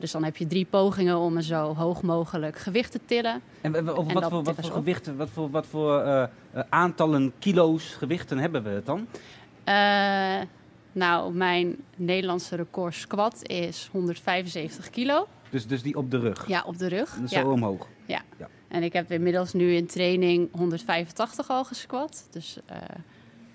[0.00, 3.42] Dus dan heb je drie pogingen om een zo hoog mogelijk gewicht te tillen.
[3.60, 6.28] En, over En wat, voor, wat voor gewichten, wat voor, wat voor
[6.68, 9.06] aantallen kilo's gewichten hebben we het dan?
[9.64, 10.40] Eh,
[10.92, 15.28] nou, mijn Nederlandse record squat is 175 kilo.
[15.50, 16.48] Dus, dus die op de rug.
[16.48, 17.18] Ja, op de rug.
[17.20, 17.26] Ja.
[17.26, 17.88] Zo omhoog.
[18.06, 18.22] Ja.
[18.38, 18.48] Ja.
[18.68, 22.28] En ik heb inmiddels nu in training 185 al gesquat.
[22.30, 22.76] Dus eh,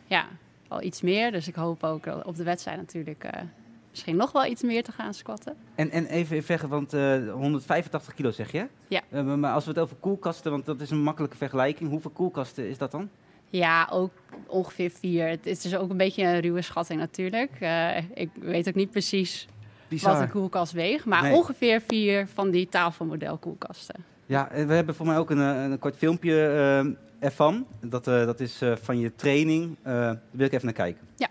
[0.05, 0.25] ja,
[0.67, 1.31] al iets meer.
[1.31, 3.41] Dus ik hoop ook op de wedstrijd natuurlijk eh,
[3.89, 5.55] misschien nog wel iets meer te gaan squatten.
[5.75, 8.67] En, en even zeggen, want eh, 185 kilo zeg je?
[8.87, 9.23] Ja.
[9.23, 11.89] Maar als we het over koelkasten, want dat is een makkelijke vergelijking.
[11.89, 13.09] Hoeveel koelkasten is dat dan?
[13.49, 14.11] Ja, ook
[14.47, 15.27] ongeveer vier.
[15.27, 17.51] Het is dus ook een beetje een ruwe schatting natuurlijk.
[17.59, 19.47] Eh, ik weet ook niet precies
[19.87, 20.13] Bizar.
[20.13, 21.05] wat een koelkast weegt.
[21.05, 21.33] Maar Nee.
[21.33, 23.95] ongeveer vier van die tafelmodel koelkasten.
[24.25, 27.65] Ja, en we hebben voor mij ook een, eh, een kort filmpje eh, ervan.
[27.81, 29.75] Dat, dat is van je training.
[29.83, 31.01] Daar wil ik even naar kijken.
[31.15, 31.27] Ja.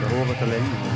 [0.00, 0.93] We horen het alleen.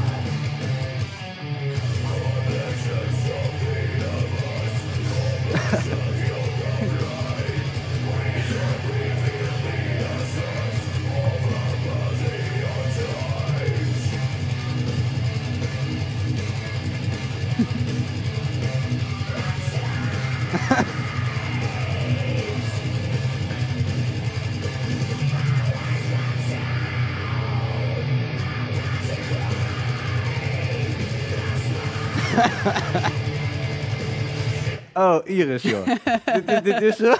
[35.08, 35.86] Oh, Iris, joh.
[36.34, 37.00] dit, dit, dit is...
[37.00, 37.12] eh,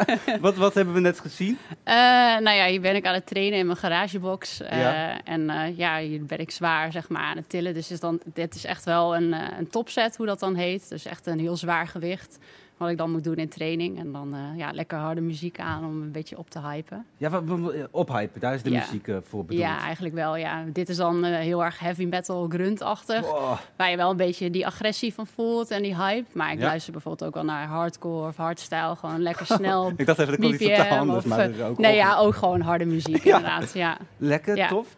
[0.40, 1.58] wat, wat hebben we net gezien?
[1.84, 1.94] Eh,
[2.38, 4.58] nou ja, hier ben ik aan het trainen in mijn garagebox.
[4.70, 5.22] Ja.
[5.24, 7.74] En eh, ja, hier ben ik zwaar zeg maar, aan het tillen.
[7.74, 10.88] Dus is dan, dit is echt wel een, een topset, hoe dat dan heet.
[10.88, 12.38] Dus echt een heel zwaar gewicht.
[12.76, 13.98] Wat ik dan moet doen in training.
[13.98, 17.06] En dan eh, ja, lekker harde muziek aan om een beetje op te hypen.
[17.16, 17.42] Ja, wat,
[17.90, 18.78] ophypen, daar is de Ja.
[18.78, 19.62] muziek eh, voor bedoeld.
[19.62, 20.36] Ja, eigenlijk wel.
[20.36, 20.64] Ja.
[20.72, 23.20] Dit is dan eh, heel erg heavy metal gruntachtig.
[23.20, 23.56] Wow.
[23.76, 26.26] Waar je wel een beetje die agressie van voelt en die hype.
[26.32, 26.64] Maar ik Ja.
[26.66, 28.96] luister bijvoorbeeld ook wel naar hardcore of hardstyle.
[28.96, 29.92] Gewoon lekker snel.
[29.96, 31.90] Ik dacht even, dat komt iets totaal BPM anders, of, maar dat is ook Nee,
[31.92, 33.36] op- ja, ook gewoon harde muziek Ja.
[33.36, 33.72] inderdaad.
[33.72, 33.96] Ja.
[34.16, 34.96] Lekker, tof.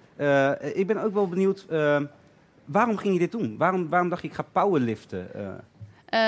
[0.74, 1.66] Ik ben ook wel benieuwd,
[2.64, 3.54] waarom ging je dit doen?
[3.58, 5.34] Waarom, waarom dacht je, ik ga powerliften?
[5.34, 5.48] Eh,
[6.08, 6.20] Eh,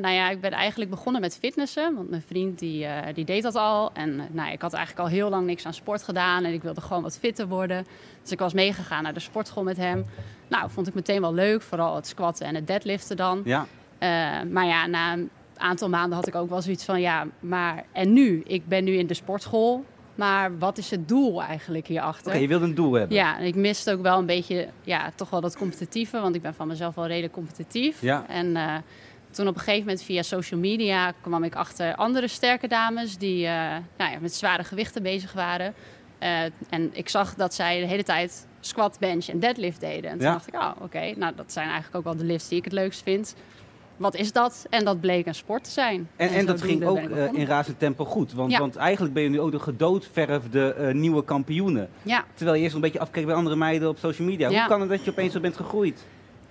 [0.00, 1.94] nou ja, ik ben eigenlijk begonnen met fitnessen.
[1.94, 3.90] Want mijn vriend die, eh, die deed dat al.
[3.92, 6.44] En eh, nou, ik had eigenlijk al heel lang niks aan sport gedaan.
[6.44, 7.86] En ik wilde gewoon wat fitter worden.
[8.22, 10.04] Dus ik was meegegaan naar de sportschool met hem.
[10.48, 11.62] Nou, vond ik meteen wel leuk.
[11.62, 13.42] Vooral het squatten en het deadliften dan.
[13.44, 13.66] ja,
[14.50, 17.00] maar ja, na een aantal maanden had ik ook wel zoiets van...
[17.00, 18.42] Ja, maar en nu?
[18.46, 19.84] Ik ben nu in de sportschool.
[20.14, 22.26] Maar wat is het doel eigenlijk hierachter?
[22.26, 23.16] oké, je wilde een doel hebben.
[23.16, 26.20] Ja, en ik miste ook wel een beetje, ja, toch wel dat competitieve.
[26.20, 28.00] Want ik ben van mezelf wel redelijk competitief.
[28.00, 28.24] Ja.
[28.28, 28.56] En
[29.36, 33.46] toen op een gegeven moment via social media kwam ik achter andere sterke dames die
[33.46, 33.52] eh,
[33.98, 35.74] nou ja, met zware gewichten bezig waren.
[36.18, 40.10] Eh, en ik zag dat zij de hele tijd squat, bench en deadlift deden.
[40.10, 40.32] En toen Ja.
[40.32, 42.72] dacht ik, oh oké, nou dat zijn eigenlijk ook wel de lifts die ik het
[42.72, 43.34] leukst vind.
[43.96, 44.66] Wat is dat?
[44.70, 46.08] En dat bleek een sport te zijn.
[46.16, 48.32] En, en dat ging ook eh, in razend tempo goed.
[48.32, 48.58] Want, Ja.
[48.58, 51.88] want eigenlijk ben je nu ook de gedoodverfde nieuwe kampioenen.
[52.02, 54.48] Ja, Terwijl je eerst een beetje afkeek bij andere meiden op social media.
[54.48, 56.04] Hoe kan het dat je opeens zo bent gegroeid?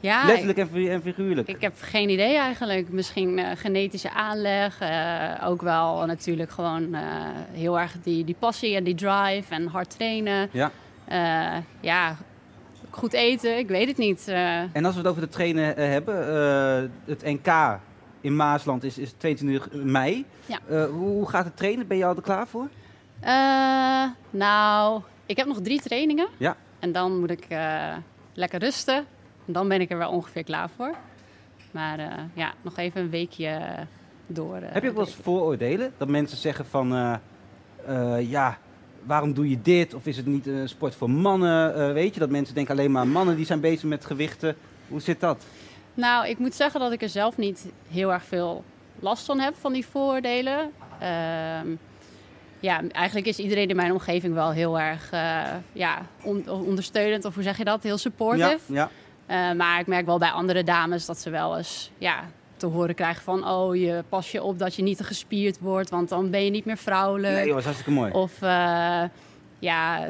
[0.06, 1.48] Ja Letterlijk en, fi- en figuurlijk.
[1.48, 2.90] Ik heb geen idee eigenlijk.
[2.90, 4.80] Misschien eh, genetische aanleg.
[4.80, 7.02] eh, ook wel natuurlijk gewoon eh,
[7.52, 10.50] heel erg die, die passie en die drive en hard trainen.
[10.52, 10.72] Ja.
[11.80, 12.16] Ja,
[12.90, 13.58] goed eten.
[13.58, 14.28] Ik weet het niet.
[14.28, 16.16] En als we het over de trainen hebben,
[17.06, 17.80] het NK
[18.22, 20.26] in Maasland is, is 22 mei.
[20.46, 20.88] Ja.
[20.88, 21.88] Hoe, gaat het trainen?
[21.88, 22.68] Ben je al er klaar voor?
[24.30, 26.28] nou, ik heb nog drie trainingen.
[26.38, 26.56] Ja.
[26.80, 27.48] En dan moet ik
[28.34, 29.06] lekker rusten.
[29.46, 30.94] Dan ben ik er wel ongeveer klaar voor.
[31.72, 33.60] Maar eh, ja, nog even een weekje
[34.28, 34.56] door.
[34.56, 35.94] eh, Heb je ook wel eens vooroordelen?
[35.98, 36.96] Dat mensen zeggen van,
[37.86, 38.58] eh, ja,
[39.04, 39.94] waarom doe je dit?
[39.94, 41.94] Of is het niet een sport voor mannen?
[41.94, 44.56] Weet je, dat mensen denken alleen maar mannen die zijn bezig met gewichten.
[44.88, 45.46] Hoe zit dat?
[45.94, 48.64] Nou, ik moet zeggen dat ik er zelf niet heel erg veel
[49.00, 50.72] last van heb, van die vooroordelen.
[51.00, 51.68] Ehm,
[52.60, 55.10] ja, eigenlijk is iedereen in mijn omgeving wel heel erg
[55.74, 57.84] ja, on- ondersteunend, of hoe zeg je dat?
[57.84, 58.74] Heel Ja, supportive.
[58.74, 58.90] ja.
[59.26, 62.24] Eh, maar ik merk wel bij andere dames dat ze wel eens ja,
[62.58, 63.48] te horen krijgen van...
[63.50, 66.50] oh, je pas je op dat je niet te gespierd wordt, want dan ben je
[66.50, 67.34] niet meer vrouwelijk.
[67.34, 68.12] Nee joh, dat is hartstikke mooi.
[68.12, 69.04] Of eh,
[69.60, 70.08] ja,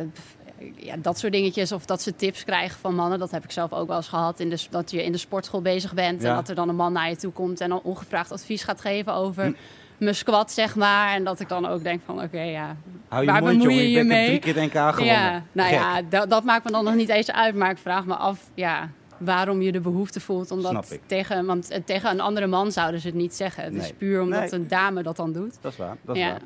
[0.76, 1.72] ja, dat soort dingetjes.
[1.72, 3.20] Of dat ze tips krijgen van mannen.
[3.20, 4.40] Dat heb ik zelf ook wel eens gehad.
[4.40, 6.22] In de, dat je in de sportschool bezig bent.
[6.22, 6.30] Ja.
[6.30, 7.62] En dat er dan een man naar je toe komt.
[7.62, 9.52] En dan ongevraagd advies gaat geven over Hm.
[9.98, 11.14] mijn squat, zeg maar.
[11.14, 12.76] En dat ik dan ook denk van, oké, ja.
[13.08, 13.84] Hou je waar mond, bemoei jongen.
[13.84, 14.26] je je ik heb mee?
[14.28, 15.06] drie keer het NK gewonnen.
[15.06, 15.78] Ja, nou Gek.
[15.80, 17.56] ja, dat, dat maakt me dan nog niet eens uit.
[17.56, 20.52] Maar ik vraag me af, ja, waarom je de behoefte voelt.
[20.52, 23.64] Omdat tegen, want eh, tegen een andere man zouden ze het niet zeggen.
[23.64, 24.54] Het is puur omdat Nee.
[24.54, 25.58] een dame dat dan doet.
[25.62, 26.38] Dat is waar, dat is Ja.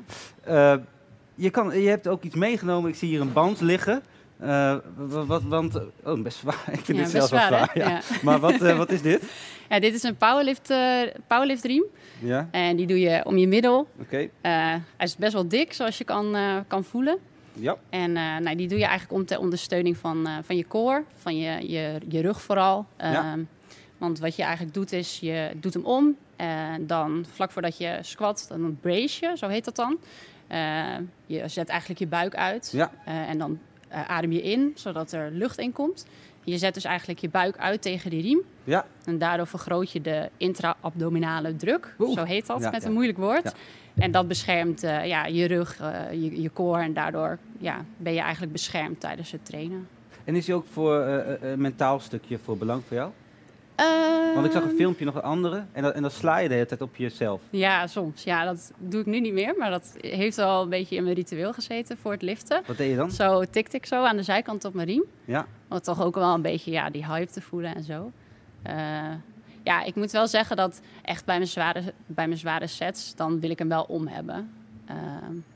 [0.44, 0.74] waar.
[0.76, 0.80] Eh,
[1.34, 2.90] je, kan, je hebt ook iets meegenomen.
[2.90, 4.02] Ik zie hier een band liggen.
[4.38, 4.76] Eh,
[5.26, 6.64] wat, want, oh, best zwaar.
[6.72, 7.70] Ik vind Ja, dit zelf wel zwaar, zwaar.
[7.72, 7.80] hè?
[7.80, 7.88] Ja.
[7.88, 8.00] Ja.
[8.22, 9.22] Maar wat, wat is dit?
[9.70, 11.84] Ja, dit is een powerlift, eh powerlift riem.
[12.18, 13.88] Ja, En die doe je om je middel.
[14.00, 14.28] oké.
[14.42, 16.36] Hij is best wel dik, zoals je kan,
[16.68, 17.18] kan voelen.
[17.60, 17.76] Ja.
[17.90, 21.04] En eh, nou, die doe je eigenlijk om ter ondersteuning van, eh, van je core,
[21.14, 22.86] van je, je, je rug vooral.
[22.98, 23.32] Ja.
[23.32, 23.42] Ehm,
[23.98, 26.16] Want wat je eigenlijk doet is, je doet hem om.
[26.36, 29.98] En dan vlak voordat je squat, dan brace je, zo heet dat dan.
[30.46, 30.96] Eh,
[31.26, 32.70] je zet eigenlijk je buik uit.
[32.72, 32.90] Ja.
[33.04, 33.58] En dan
[33.88, 36.06] adem je in, zodat er lucht in komt.
[36.44, 38.40] Je zet dus eigenlijk je buik uit tegen die riem.
[38.64, 38.86] Ja.
[39.04, 41.94] En daardoor vergroot je de intra-abdominale druk.
[41.98, 42.18] Oeh.
[42.18, 42.88] Zo heet dat, Ja, met ja.
[42.88, 43.42] een moeilijk woord.
[43.44, 43.52] Ja.
[43.94, 46.82] En dat beschermt eh, ja, je rug, eh, je, je core.
[46.82, 49.88] En daardoor ja, ben je eigenlijk beschermd tijdens het trainen.
[50.24, 53.10] En is die ook voor eh, eh, een mentaal stukje voor belang voor jou?
[54.34, 55.64] Want ik zag een Ehm, filmpje, nog een andere.
[55.72, 57.40] En, dat, en dan sla je de hele tijd op jezelf.
[57.50, 58.24] Ja, soms.
[58.24, 59.54] Ja, dat doe ik nu niet meer.
[59.58, 62.62] Maar dat heeft wel een beetje in mijn ritueel gezeten voor het liften.
[62.66, 63.10] Wat deed je dan?
[63.10, 65.04] Zo tikte ik zo aan de zijkant op mijn riem.
[65.24, 65.46] Ja.
[65.68, 68.12] Om toch ook wel een beetje ja, die hype te voelen en zo.
[68.62, 68.74] Eh,
[69.62, 73.40] ja, ik moet wel zeggen dat echt bij mijn zware, bij mijn zware sets, dan
[73.40, 74.50] wil ik hem wel om hebben.
[74.86, 74.96] Eh,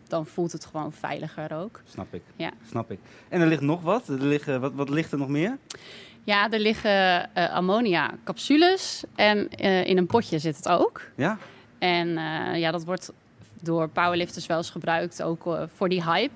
[0.09, 1.81] dan voelt het gewoon veiliger ook.
[1.85, 2.22] Snap ik.
[2.37, 2.51] Ja.
[2.68, 2.99] Snap ik.
[3.29, 4.09] En er ligt nog wat.
[4.09, 5.59] Er liggen, wat, wat ligt er nog meer?
[6.25, 11.01] Ja, er liggen eh, ammonia capsules en eh, in een potje zit het ook.
[11.16, 11.39] Ja?
[11.79, 13.12] En eh, ja, dat wordt
[13.62, 16.35] door powerlifters wel eens gebruikt, ook eh, voor die hype.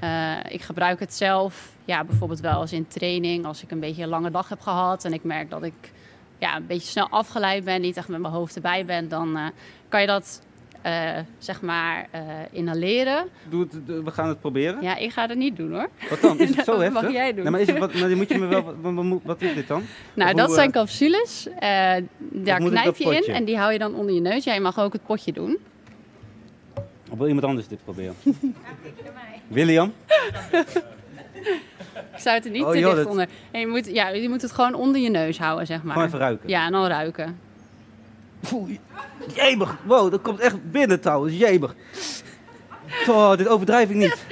[0.00, 4.02] Eh, ik gebruik het zelf, ja, bijvoorbeeld wel eens in training, als ik een beetje
[4.02, 5.92] een lange dag heb gehad en ik merk dat ik
[6.38, 9.46] ja, een beetje snel afgeleid ben, niet echt met mijn hoofd erbij ben, dan eh,
[9.88, 10.42] kan je dat
[10.88, 12.20] eh, zeg maar eh,
[12.50, 13.26] inhaleren.
[13.48, 14.82] Doe het, doe- we gaan het proberen.
[14.82, 15.88] Ja, ik ga dat niet doen hoor.
[16.10, 16.38] Wat dan?
[16.38, 17.02] Is het zo Dat heftig?
[17.02, 17.42] mag jij doen.
[17.42, 19.82] Nee, maar, is het, wat, maar moet je me wel, wat, is dit dan?
[20.14, 21.48] Nou, Of dat hoe, zijn eh, capsules.
[21.58, 24.44] Eh, daar knijp je in en die hou je dan onder je neus.
[24.44, 25.58] Jij mag ook het potje doen.
[27.10, 28.14] Of wil iemand anders dit proberen?
[29.48, 29.92] William?
[32.12, 33.28] Ik zou het er niet Oh, te joh, dicht dat- onder.
[33.50, 35.92] En je, moet, ja, je moet het gewoon onder je neus houden, zeg maar.
[35.92, 36.48] Gewoon even ruiken.
[36.48, 37.38] Ja, en dan ruiken.
[39.34, 39.76] Jemig.
[39.84, 41.36] Wow, dat komt echt binnen trouwens.
[41.36, 41.74] Jemig.
[43.08, 44.24] Oh, dit overdrijf ik niet.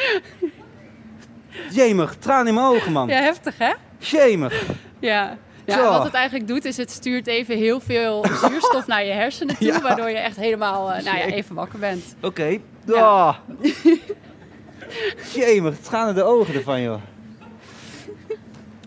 [1.71, 2.17] Jemig.
[2.19, 3.09] Traan in mijn ogen, man.
[3.09, 3.73] Ja, heftig hè?
[3.99, 4.63] Jemig.
[4.99, 5.37] Ja.
[5.65, 9.57] Ja, wat het eigenlijk doet, is het stuurt even heel veel zuurstof naar je hersenen
[9.57, 9.67] toe.
[9.73, 9.81] Ja.
[9.81, 12.17] Waardoor je echt helemaal eh, nou ja, even wakker bent.
[12.23, 12.59] Oké.
[12.89, 13.35] Oh.
[15.35, 15.77] Jemig.
[15.77, 17.01] Het gaan er de ogen ervan, joh.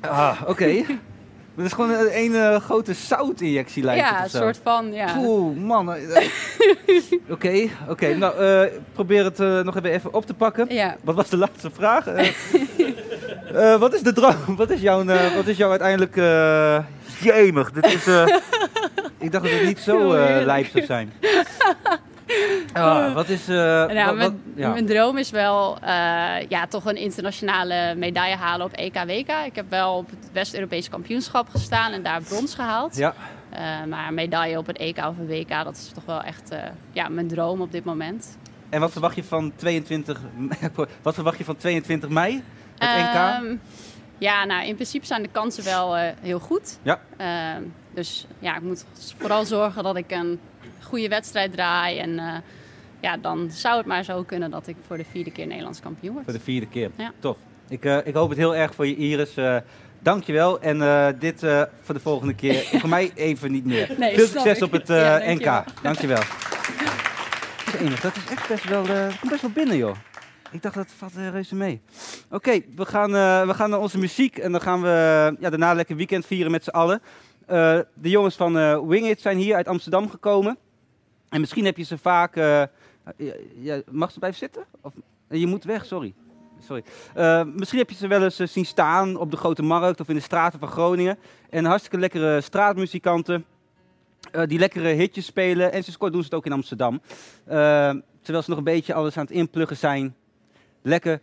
[0.02, 0.86] Ah, oké.
[1.60, 5.16] Dat is gewoon een, een eh, grote zoutinjectie lijkt ja, het een soort van, ja.
[5.18, 5.94] Oeh, man.
[5.94, 6.32] eh, eh.
[7.30, 8.16] Oké, oké.
[8.16, 10.68] Nou, probeer het nog even, even op te pakken.
[10.70, 10.96] Ja.
[11.04, 12.06] Wat was de laatste vraag?
[13.80, 14.56] Wat is de droom?
[14.58, 15.06] Wat is jouw,
[15.36, 16.16] wat is jouw uiteindelijk...
[17.20, 18.08] jemig, dit is...
[19.18, 20.14] ik dacht dat het niet zo
[20.46, 21.14] lijp zou zijn.
[22.74, 23.48] Ah, wat is...
[23.48, 24.70] eh, Nou, wat- wat- mijn, ja.
[24.70, 25.88] mijn droom is wel eh,
[26.50, 29.30] ja, toch een internationale medaille halen op EK-WK.
[29.46, 32.96] Ik heb wel op het West-Europese kampioenschap gestaan en daar brons gehaald.
[32.96, 33.14] Ja.
[33.50, 36.52] Eh, maar een medaille op een EK of een WK, dat is toch wel echt
[36.92, 38.38] ja, mijn droom op dit moment.
[38.70, 40.20] En wat verwacht je van 22...
[41.02, 42.44] wat verwacht je van 22 mei?
[42.78, 43.14] Het NK?
[43.14, 43.56] Ehm,
[44.18, 46.78] ja, nou in principe zijn de kansen wel heel goed.
[46.82, 47.00] Ja.
[47.18, 47.62] Ehm,
[47.94, 48.86] dus ja, ik moet
[49.18, 50.40] vooral zorgen dat ik een
[50.82, 51.98] goede wedstrijd draai.
[51.98, 52.34] En eh,
[53.00, 56.14] ja, dan zou het maar zo kunnen dat ik voor de vierde keer Nederlands kampioen
[56.14, 56.24] word.
[56.26, 56.90] Voor de vierde keer.
[56.96, 57.12] Ja.
[57.20, 57.38] Tof.
[57.70, 59.38] Ik, eh, ik hoop het heel erg voor je, Iris.
[59.38, 59.58] Eh
[60.02, 60.62] dankjewel.
[60.62, 60.78] En
[61.20, 61.40] dit
[61.82, 62.64] voor de volgende keer.
[62.82, 63.96] voor mij even niet meer.
[63.98, 64.64] Nee, Veel succes ik.
[64.64, 64.88] op het
[65.38, 65.44] NK.
[65.44, 65.64] dankjewel.
[65.82, 66.22] Dankjewel.
[67.80, 68.84] Jemig, dat is echt best wel,
[69.30, 69.96] best wel binnen, joh.
[70.52, 71.82] Ik dacht, dat valt uh, reuze mee.
[72.30, 73.12] Oké, we, gaan,
[73.48, 74.38] we gaan naar onze muziek.
[74.38, 74.88] En dan gaan we
[75.40, 77.02] ja, daarna lekker weekend vieren met z'n allen.
[77.94, 80.58] De jongens van eh Wing It zijn hier uit Amsterdam gekomen.
[81.30, 82.36] En misschien heb je ze vaak...
[82.36, 82.64] eh,
[83.56, 84.66] ja, mag ze blijven zitten?
[84.82, 84.94] Of,
[85.30, 86.14] je moet weg, sorry.
[86.60, 86.84] sorry.
[87.14, 90.10] Eh, misschien heb je ze wel eens eh, zien staan op de Grote Markt of
[90.10, 91.18] in de straten van Groningen.
[91.50, 93.46] En hartstikke lekkere straatmuzikanten.
[94.46, 95.72] die lekkere hitjes spelen.
[95.72, 97.02] En sinds kort doen ze het ook in Amsterdam.
[98.22, 100.16] Terwijl ze nog een beetje alles aan het inpluggen zijn.
[100.82, 101.22] Lekker.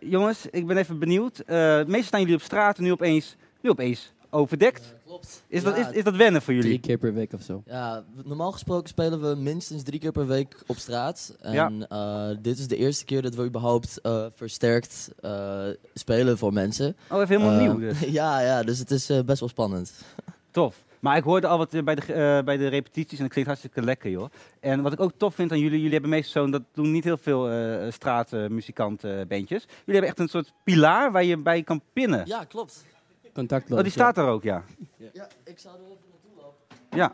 [0.00, 1.42] Jongens, ik ben even benieuwd.
[1.46, 4.94] Meestal staan jullie op straat en nu opeens, nu opeens overdekt.
[5.12, 5.42] Klopt.
[5.48, 6.68] Is, dat, is, is dat wennen voor jullie?
[6.68, 7.62] Drie keer per week of zo.
[7.66, 11.36] Ja, normaal gesproken spelen we minstens drie keer per week op straat.
[11.40, 16.52] En eh, dit is de eerste keer dat we überhaupt eh, versterkt eh, spelen voor
[16.52, 16.96] mensen.
[17.10, 18.00] Oh, even helemaal nieuw dus.
[18.20, 19.92] ja, ja, dus het is eh, best wel spannend.
[20.50, 20.84] Tof.
[21.00, 23.82] Maar ik hoorde al wat bij de, eh, bij de repetities en het klinkt hartstikke
[23.82, 24.28] lekker, joh.
[24.60, 27.04] En wat ik ook tof vind aan jullie, jullie hebben meestal zo'n, dat doen niet
[27.04, 29.62] heel veel eh straatmuzikantenbandjes.
[29.62, 32.26] jullie hebben echt een soort pilaar waar je bij kan pinnen.
[32.26, 32.84] Ja, klopt.
[33.32, 33.78] Contactloos.
[33.78, 34.64] Oh, die staat er ook, ja.
[35.12, 36.76] Ja, ik zou er even naartoe lopen.
[36.90, 37.12] Ja.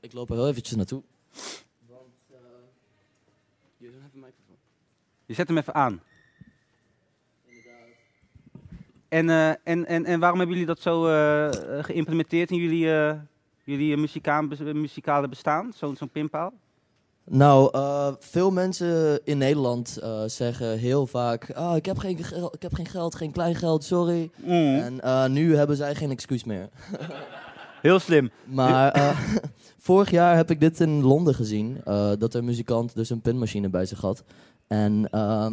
[0.00, 1.02] Ik loop er heel eventjes naartoe.
[5.26, 6.02] Je zet hem even aan.
[9.08, 12.92] En, eh, en, en, en waarom hebben jullie dat zo eh, eh, geïmplementeerd in jullie,
[12.92, 13.20] eh,
[13.64, 15.72] jullie eh, muzikale bestaan?
[15.72, 16.52] Zo'n zo'n pinpaal?
[17.30, 22.18] Nou, eh, veel mensen in Nederland eh, zeggen heel vaak: ah, ik, heb geen
[22.50, 24.30] ik heb geen geld, geen klein geld, sorry.
[24.36, 24.74] Mm.
[24.74, 26.68] En eh, nu hebben zij geen excuus meer.
[27.82, 28.30] Heel slim.
[28.44, 29.14] Maar
[29.78, 31.80] vorig jaar heb ik dit in Londen gezien.
[32.18, 34.24] dat een muzikant dus een pinmachine bij zich had.
[34.68, 35.50] En eh,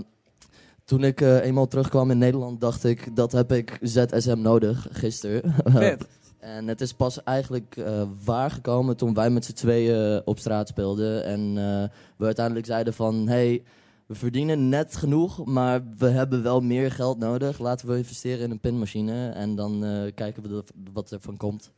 [0.86, 5.55] toen ik eenmaal terugkwam in Nederland, dacht ik, dat heb ik ZSM nodig gisteren.
[5.65, 6.07] Vet.
[6.46, 11.24] En het is pas eigenlijk eh, waargekomen toen wij met z'n tweeën op straat speelden.
[11.26, 13.64] En eh, we uiteindelijk zeiden van, hey,
[14.06, 17.60] we verdienen net genoeg, maar we hebben wel meer geld nodig.
[17.60, 21.38] Laten we investeren in een pinmachine en dan eh, kijken we dat- wat er van
[21.38, 21.72] komt.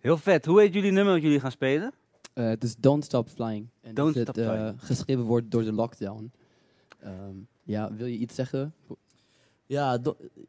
[0.00, 0.44] Heel vet.
[0.46, 1.92] Hoe heet jullie nummer wat jullie gaan spelen?
[2.34, 3.68] Eh, het is Don't Stop Flying.
[3.80, 4.74] En Don't dat het, Stop eh, Flying.
[4.82, 6.32] geschreven wordt door de lockdown.
[7.00, 8.74] Ehm, ja, wil je iets zeggen?
[9.66, 9.98] Ja,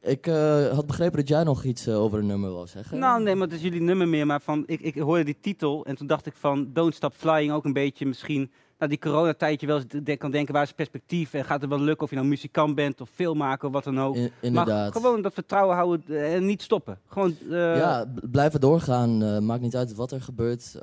[0.02, 3.00] ik eh, had begrepen dat jij nog iets eh, over een nummer wou zeggen.
[3.00, 4.26] Nou, nee, maar het is jullie nummer meer.
[4.26, 7.52] Maar van, ik, ik hoorde die titel en toen dacht ik van Don't Stop Flying
[7.52, 8.52] ook een beetje misschien...
[8.78, 11.34] Nou, die coronatijdje wel eens de- kan denken, waar is het perspectief?
[11.34, 14.00] En gaat het wel lukken of je nou muzikant bent of filmmaker of wat dan
[14.00, 14.16] ook.
[14.16, 14.92] I- maar inderdaad.
[14.92, 17.00] gewoon dat vertrouwen houden eh, en niet stoppen.
[17.08, 19.46] Gewoon, ja, blijven doorgaan.
[19.46, 20.76] maakt niet uit wat er gebeurt.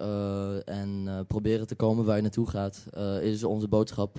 [0.64, 2.86] en proberen te komen waar je naartoe gaat,
[3.22, 4.18] is onze boodschap.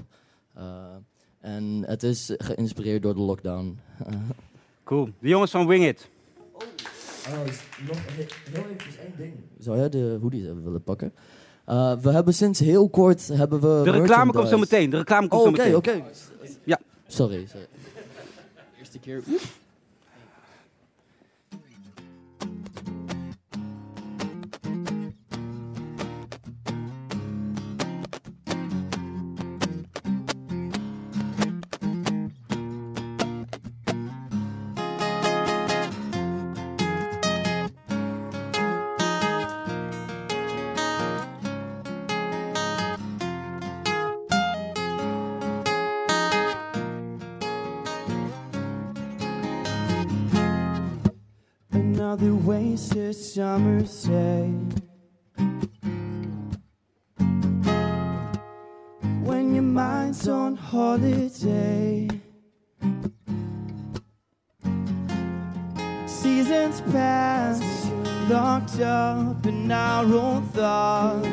[1.45, 3.79] En het is geïnspireerd door de lockdown.
[4.83, 5.09] Cool.
[5.19, 6.09] De jongens van Wing It.
[6.53, 7.37] Oh,
[7.87, 9.33] nog heel even één ding.
[9.59, 11.13] Zou jij de hoodies even willen pakken?
[11.65, 14.89] Eh, we hebben sinds heel kort hebben we De reclame komt zo meteen.
[14.89, 15.75] De reclame komt Oh, zo meteen.
[15.75, 16.03] Oké, oké.
[16.63, 16.79] Ja.
[17.07, 17.67] Sorry, sorry.
[18.79, 19.23] Eerste keer.
[52.77, 54.51] Summer's day.
[59.23, 62.09] When your mind's on holiday.
[66.05, 67.61] Seasons pass,
[68.29, 71.27] locked up in our own thoughts.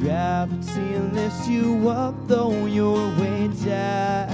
[0.00, 4.29] Gravity lifts you up, though you're way down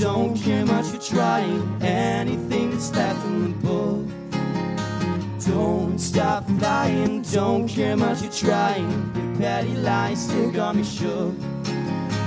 [0.00, 4.06] don't care much for trying anything that's left in the book.
[5.46, 8.90] Don't stop flying, don't care much for trying.
[9.14, 11.34] Your petty lies still got me shook.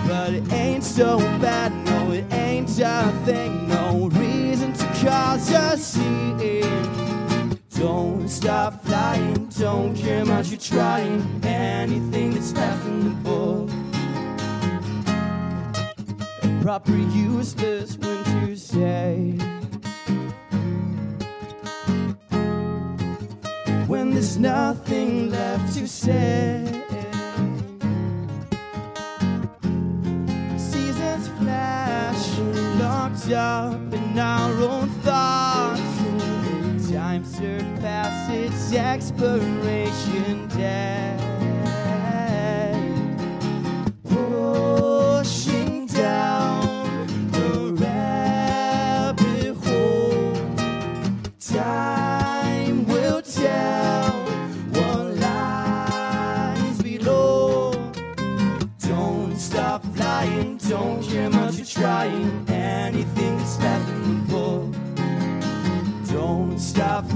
[0.07, 5.77] But it ain't so bad, no, it ain't a thing, no reason to cause a
[5.77, 7.59] scene.
[7.77, 13.86] Don't stop flying, don't care much you're trying, anything that's left in the book.
[16.67, 19.37] Proper useless winter say.
[23.87, 26.65] When there's nothing left to say.
[30.57, 32.37] seasons flash,
[32.81, 35.79] locked up in our own thoughts.
[36.91, 41.26] Time surpasses expiration date.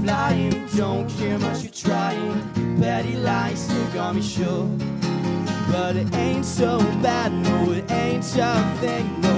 [0.02, 2.78] Flying, don't care much you're trying.
[2.80, 4.68] Petty lies still got me shook.
[5.70, 9.34] But it ain't so bad, no, it ain't a thing, no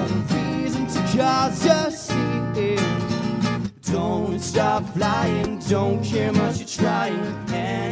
[0.58, 2.78] reason to cause a scene.
[3.82, 7.20] Don't stop flying, don't care much you're trying.
[7.52, 7.83] Anything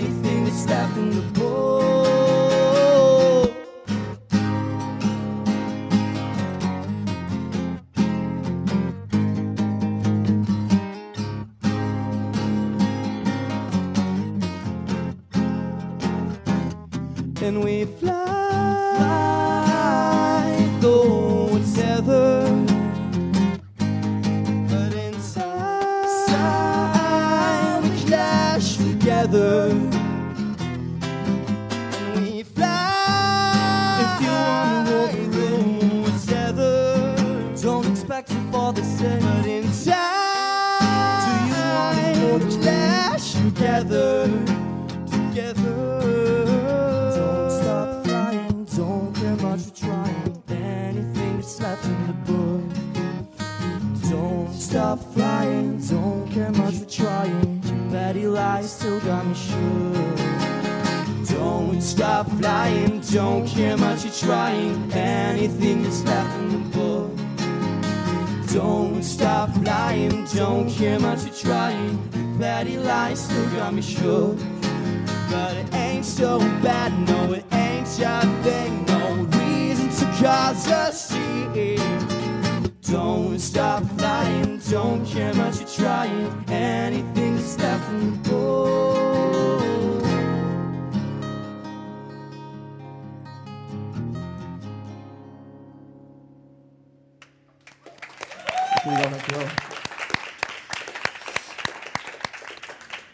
[98.85, 99.47] Dankjewel, dankjewel.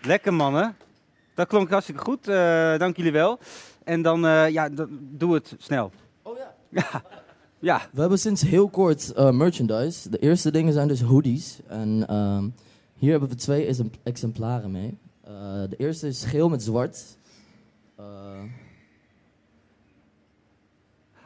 [0.02, 0.76] Lekker mannen.
[1.34, 2.28] Dat klonk hartstikke goed.
[2.28, 3.38] eh, dank jullie wel.
[3.84, 4.68] En dan, eh, ja,
[5.00, 5.92] doe het snel.
[6.22, 6.54] Oh ja.
[6.80, 7.02] Ja.
[7.58, 7.80] ja.
[7.92, 10.10] We hebben sinds heel kort eh, merchandise.
[10.10, 11.58] De eerste dingen zijn dus hoodies.
[11.68, 12.48] En ehm,
[12.94, 14.98] hier hebben we twee exempl- exemplaren mee.
[15.24, 15.32] Eh,
[15.68, 17.04] de eerste is geel met zwart.
[17.96, 18.04] Eh,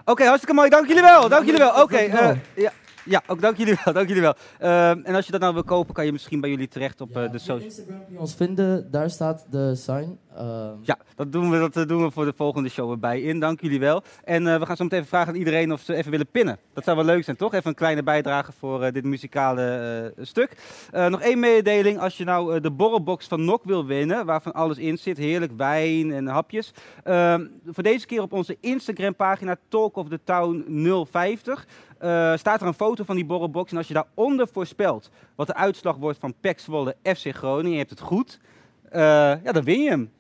[0.05, 0.68] Oké, hartstikke mooi.
[0.70, 1.28] Dank jullie wel.
[1.28, 1.82] Dank jullie wel.
[1.82, 2.71] Oké, eh, ja,
[3.05, 3.94] ja, ook dank jullie wel.
[3.94, 4.34] Dank jullie wel.
[4.59, 7.16] Ehm, en als je dat nou wil kopen, kan je misschien bij jullie terecht op
[7.16, 7.61] eh, de social.
[7.61, 10.18] Instagram kun je ons vinden, daar staat de sign.
[10.36, 13.40] Ehm, Ja, dat doen, we, dat eh, doen we voor de volgende show erbij in.
[13.40, 14.03] Dank jullie wel.
[14.24, 16.59] En eh, we gaan zo meteen vragen aan iedereen of ze even willen pinnen.
[16.72, 17.55] Dat zou wel leuk zijn, toch?
[17.55, 20.57] Even een kleine bijdrage voor dit muzikale stuk.
[20.92, 21.98] Nog één mededeling.
[21.98, 26.12] Als je nou de borrelbox van Nok wil winnen, waarvan alles in zit, heerlijk wijn
[26.12, 26.72] en hapjes.
[27.05, 30.64] Ehm, voor deze keer op onze Instagram pagina Talk of the Town
[31.11, 31.66] 050
[32.03, 33.70] eh, staat er een foto van die borrelbox.
[33.70, 37.78] En als je daaronder voorspelt wat de uitslag wordt van PEC Zwolle FC Groningen, je
[37.78, 38.40] hebt het goed,
[38.88, 39.00] eh,
[39.44, 40.11] ja, dan win je hem.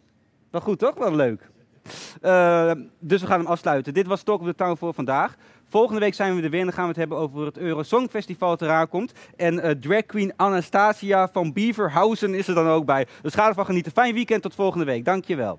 [0.50, 0.94] Wel goed toch?
[0.94, 1.50] Wel leuk.
[2.20, 3.94] Eh, dus we gaan hem afsluiten.
[3.94, 5.36] Dit was Talk of the Town voor vandaag.
[5.68, 8.10] Volgende week zijn we er weer en dan gaan we het hebben over het Eurosong
[8.10, 9.12] Festival dat eraan komt.
[9.36, 13.06] En eh, drag queen Anastasia van Beaverhausen is er dan ook bij.
[13.22, 13.92] Dus ga ervan genieten.
[13.92, 15.04] Fijn weekend, tot volgende week.
[15.04, 15.58] Dankjewel.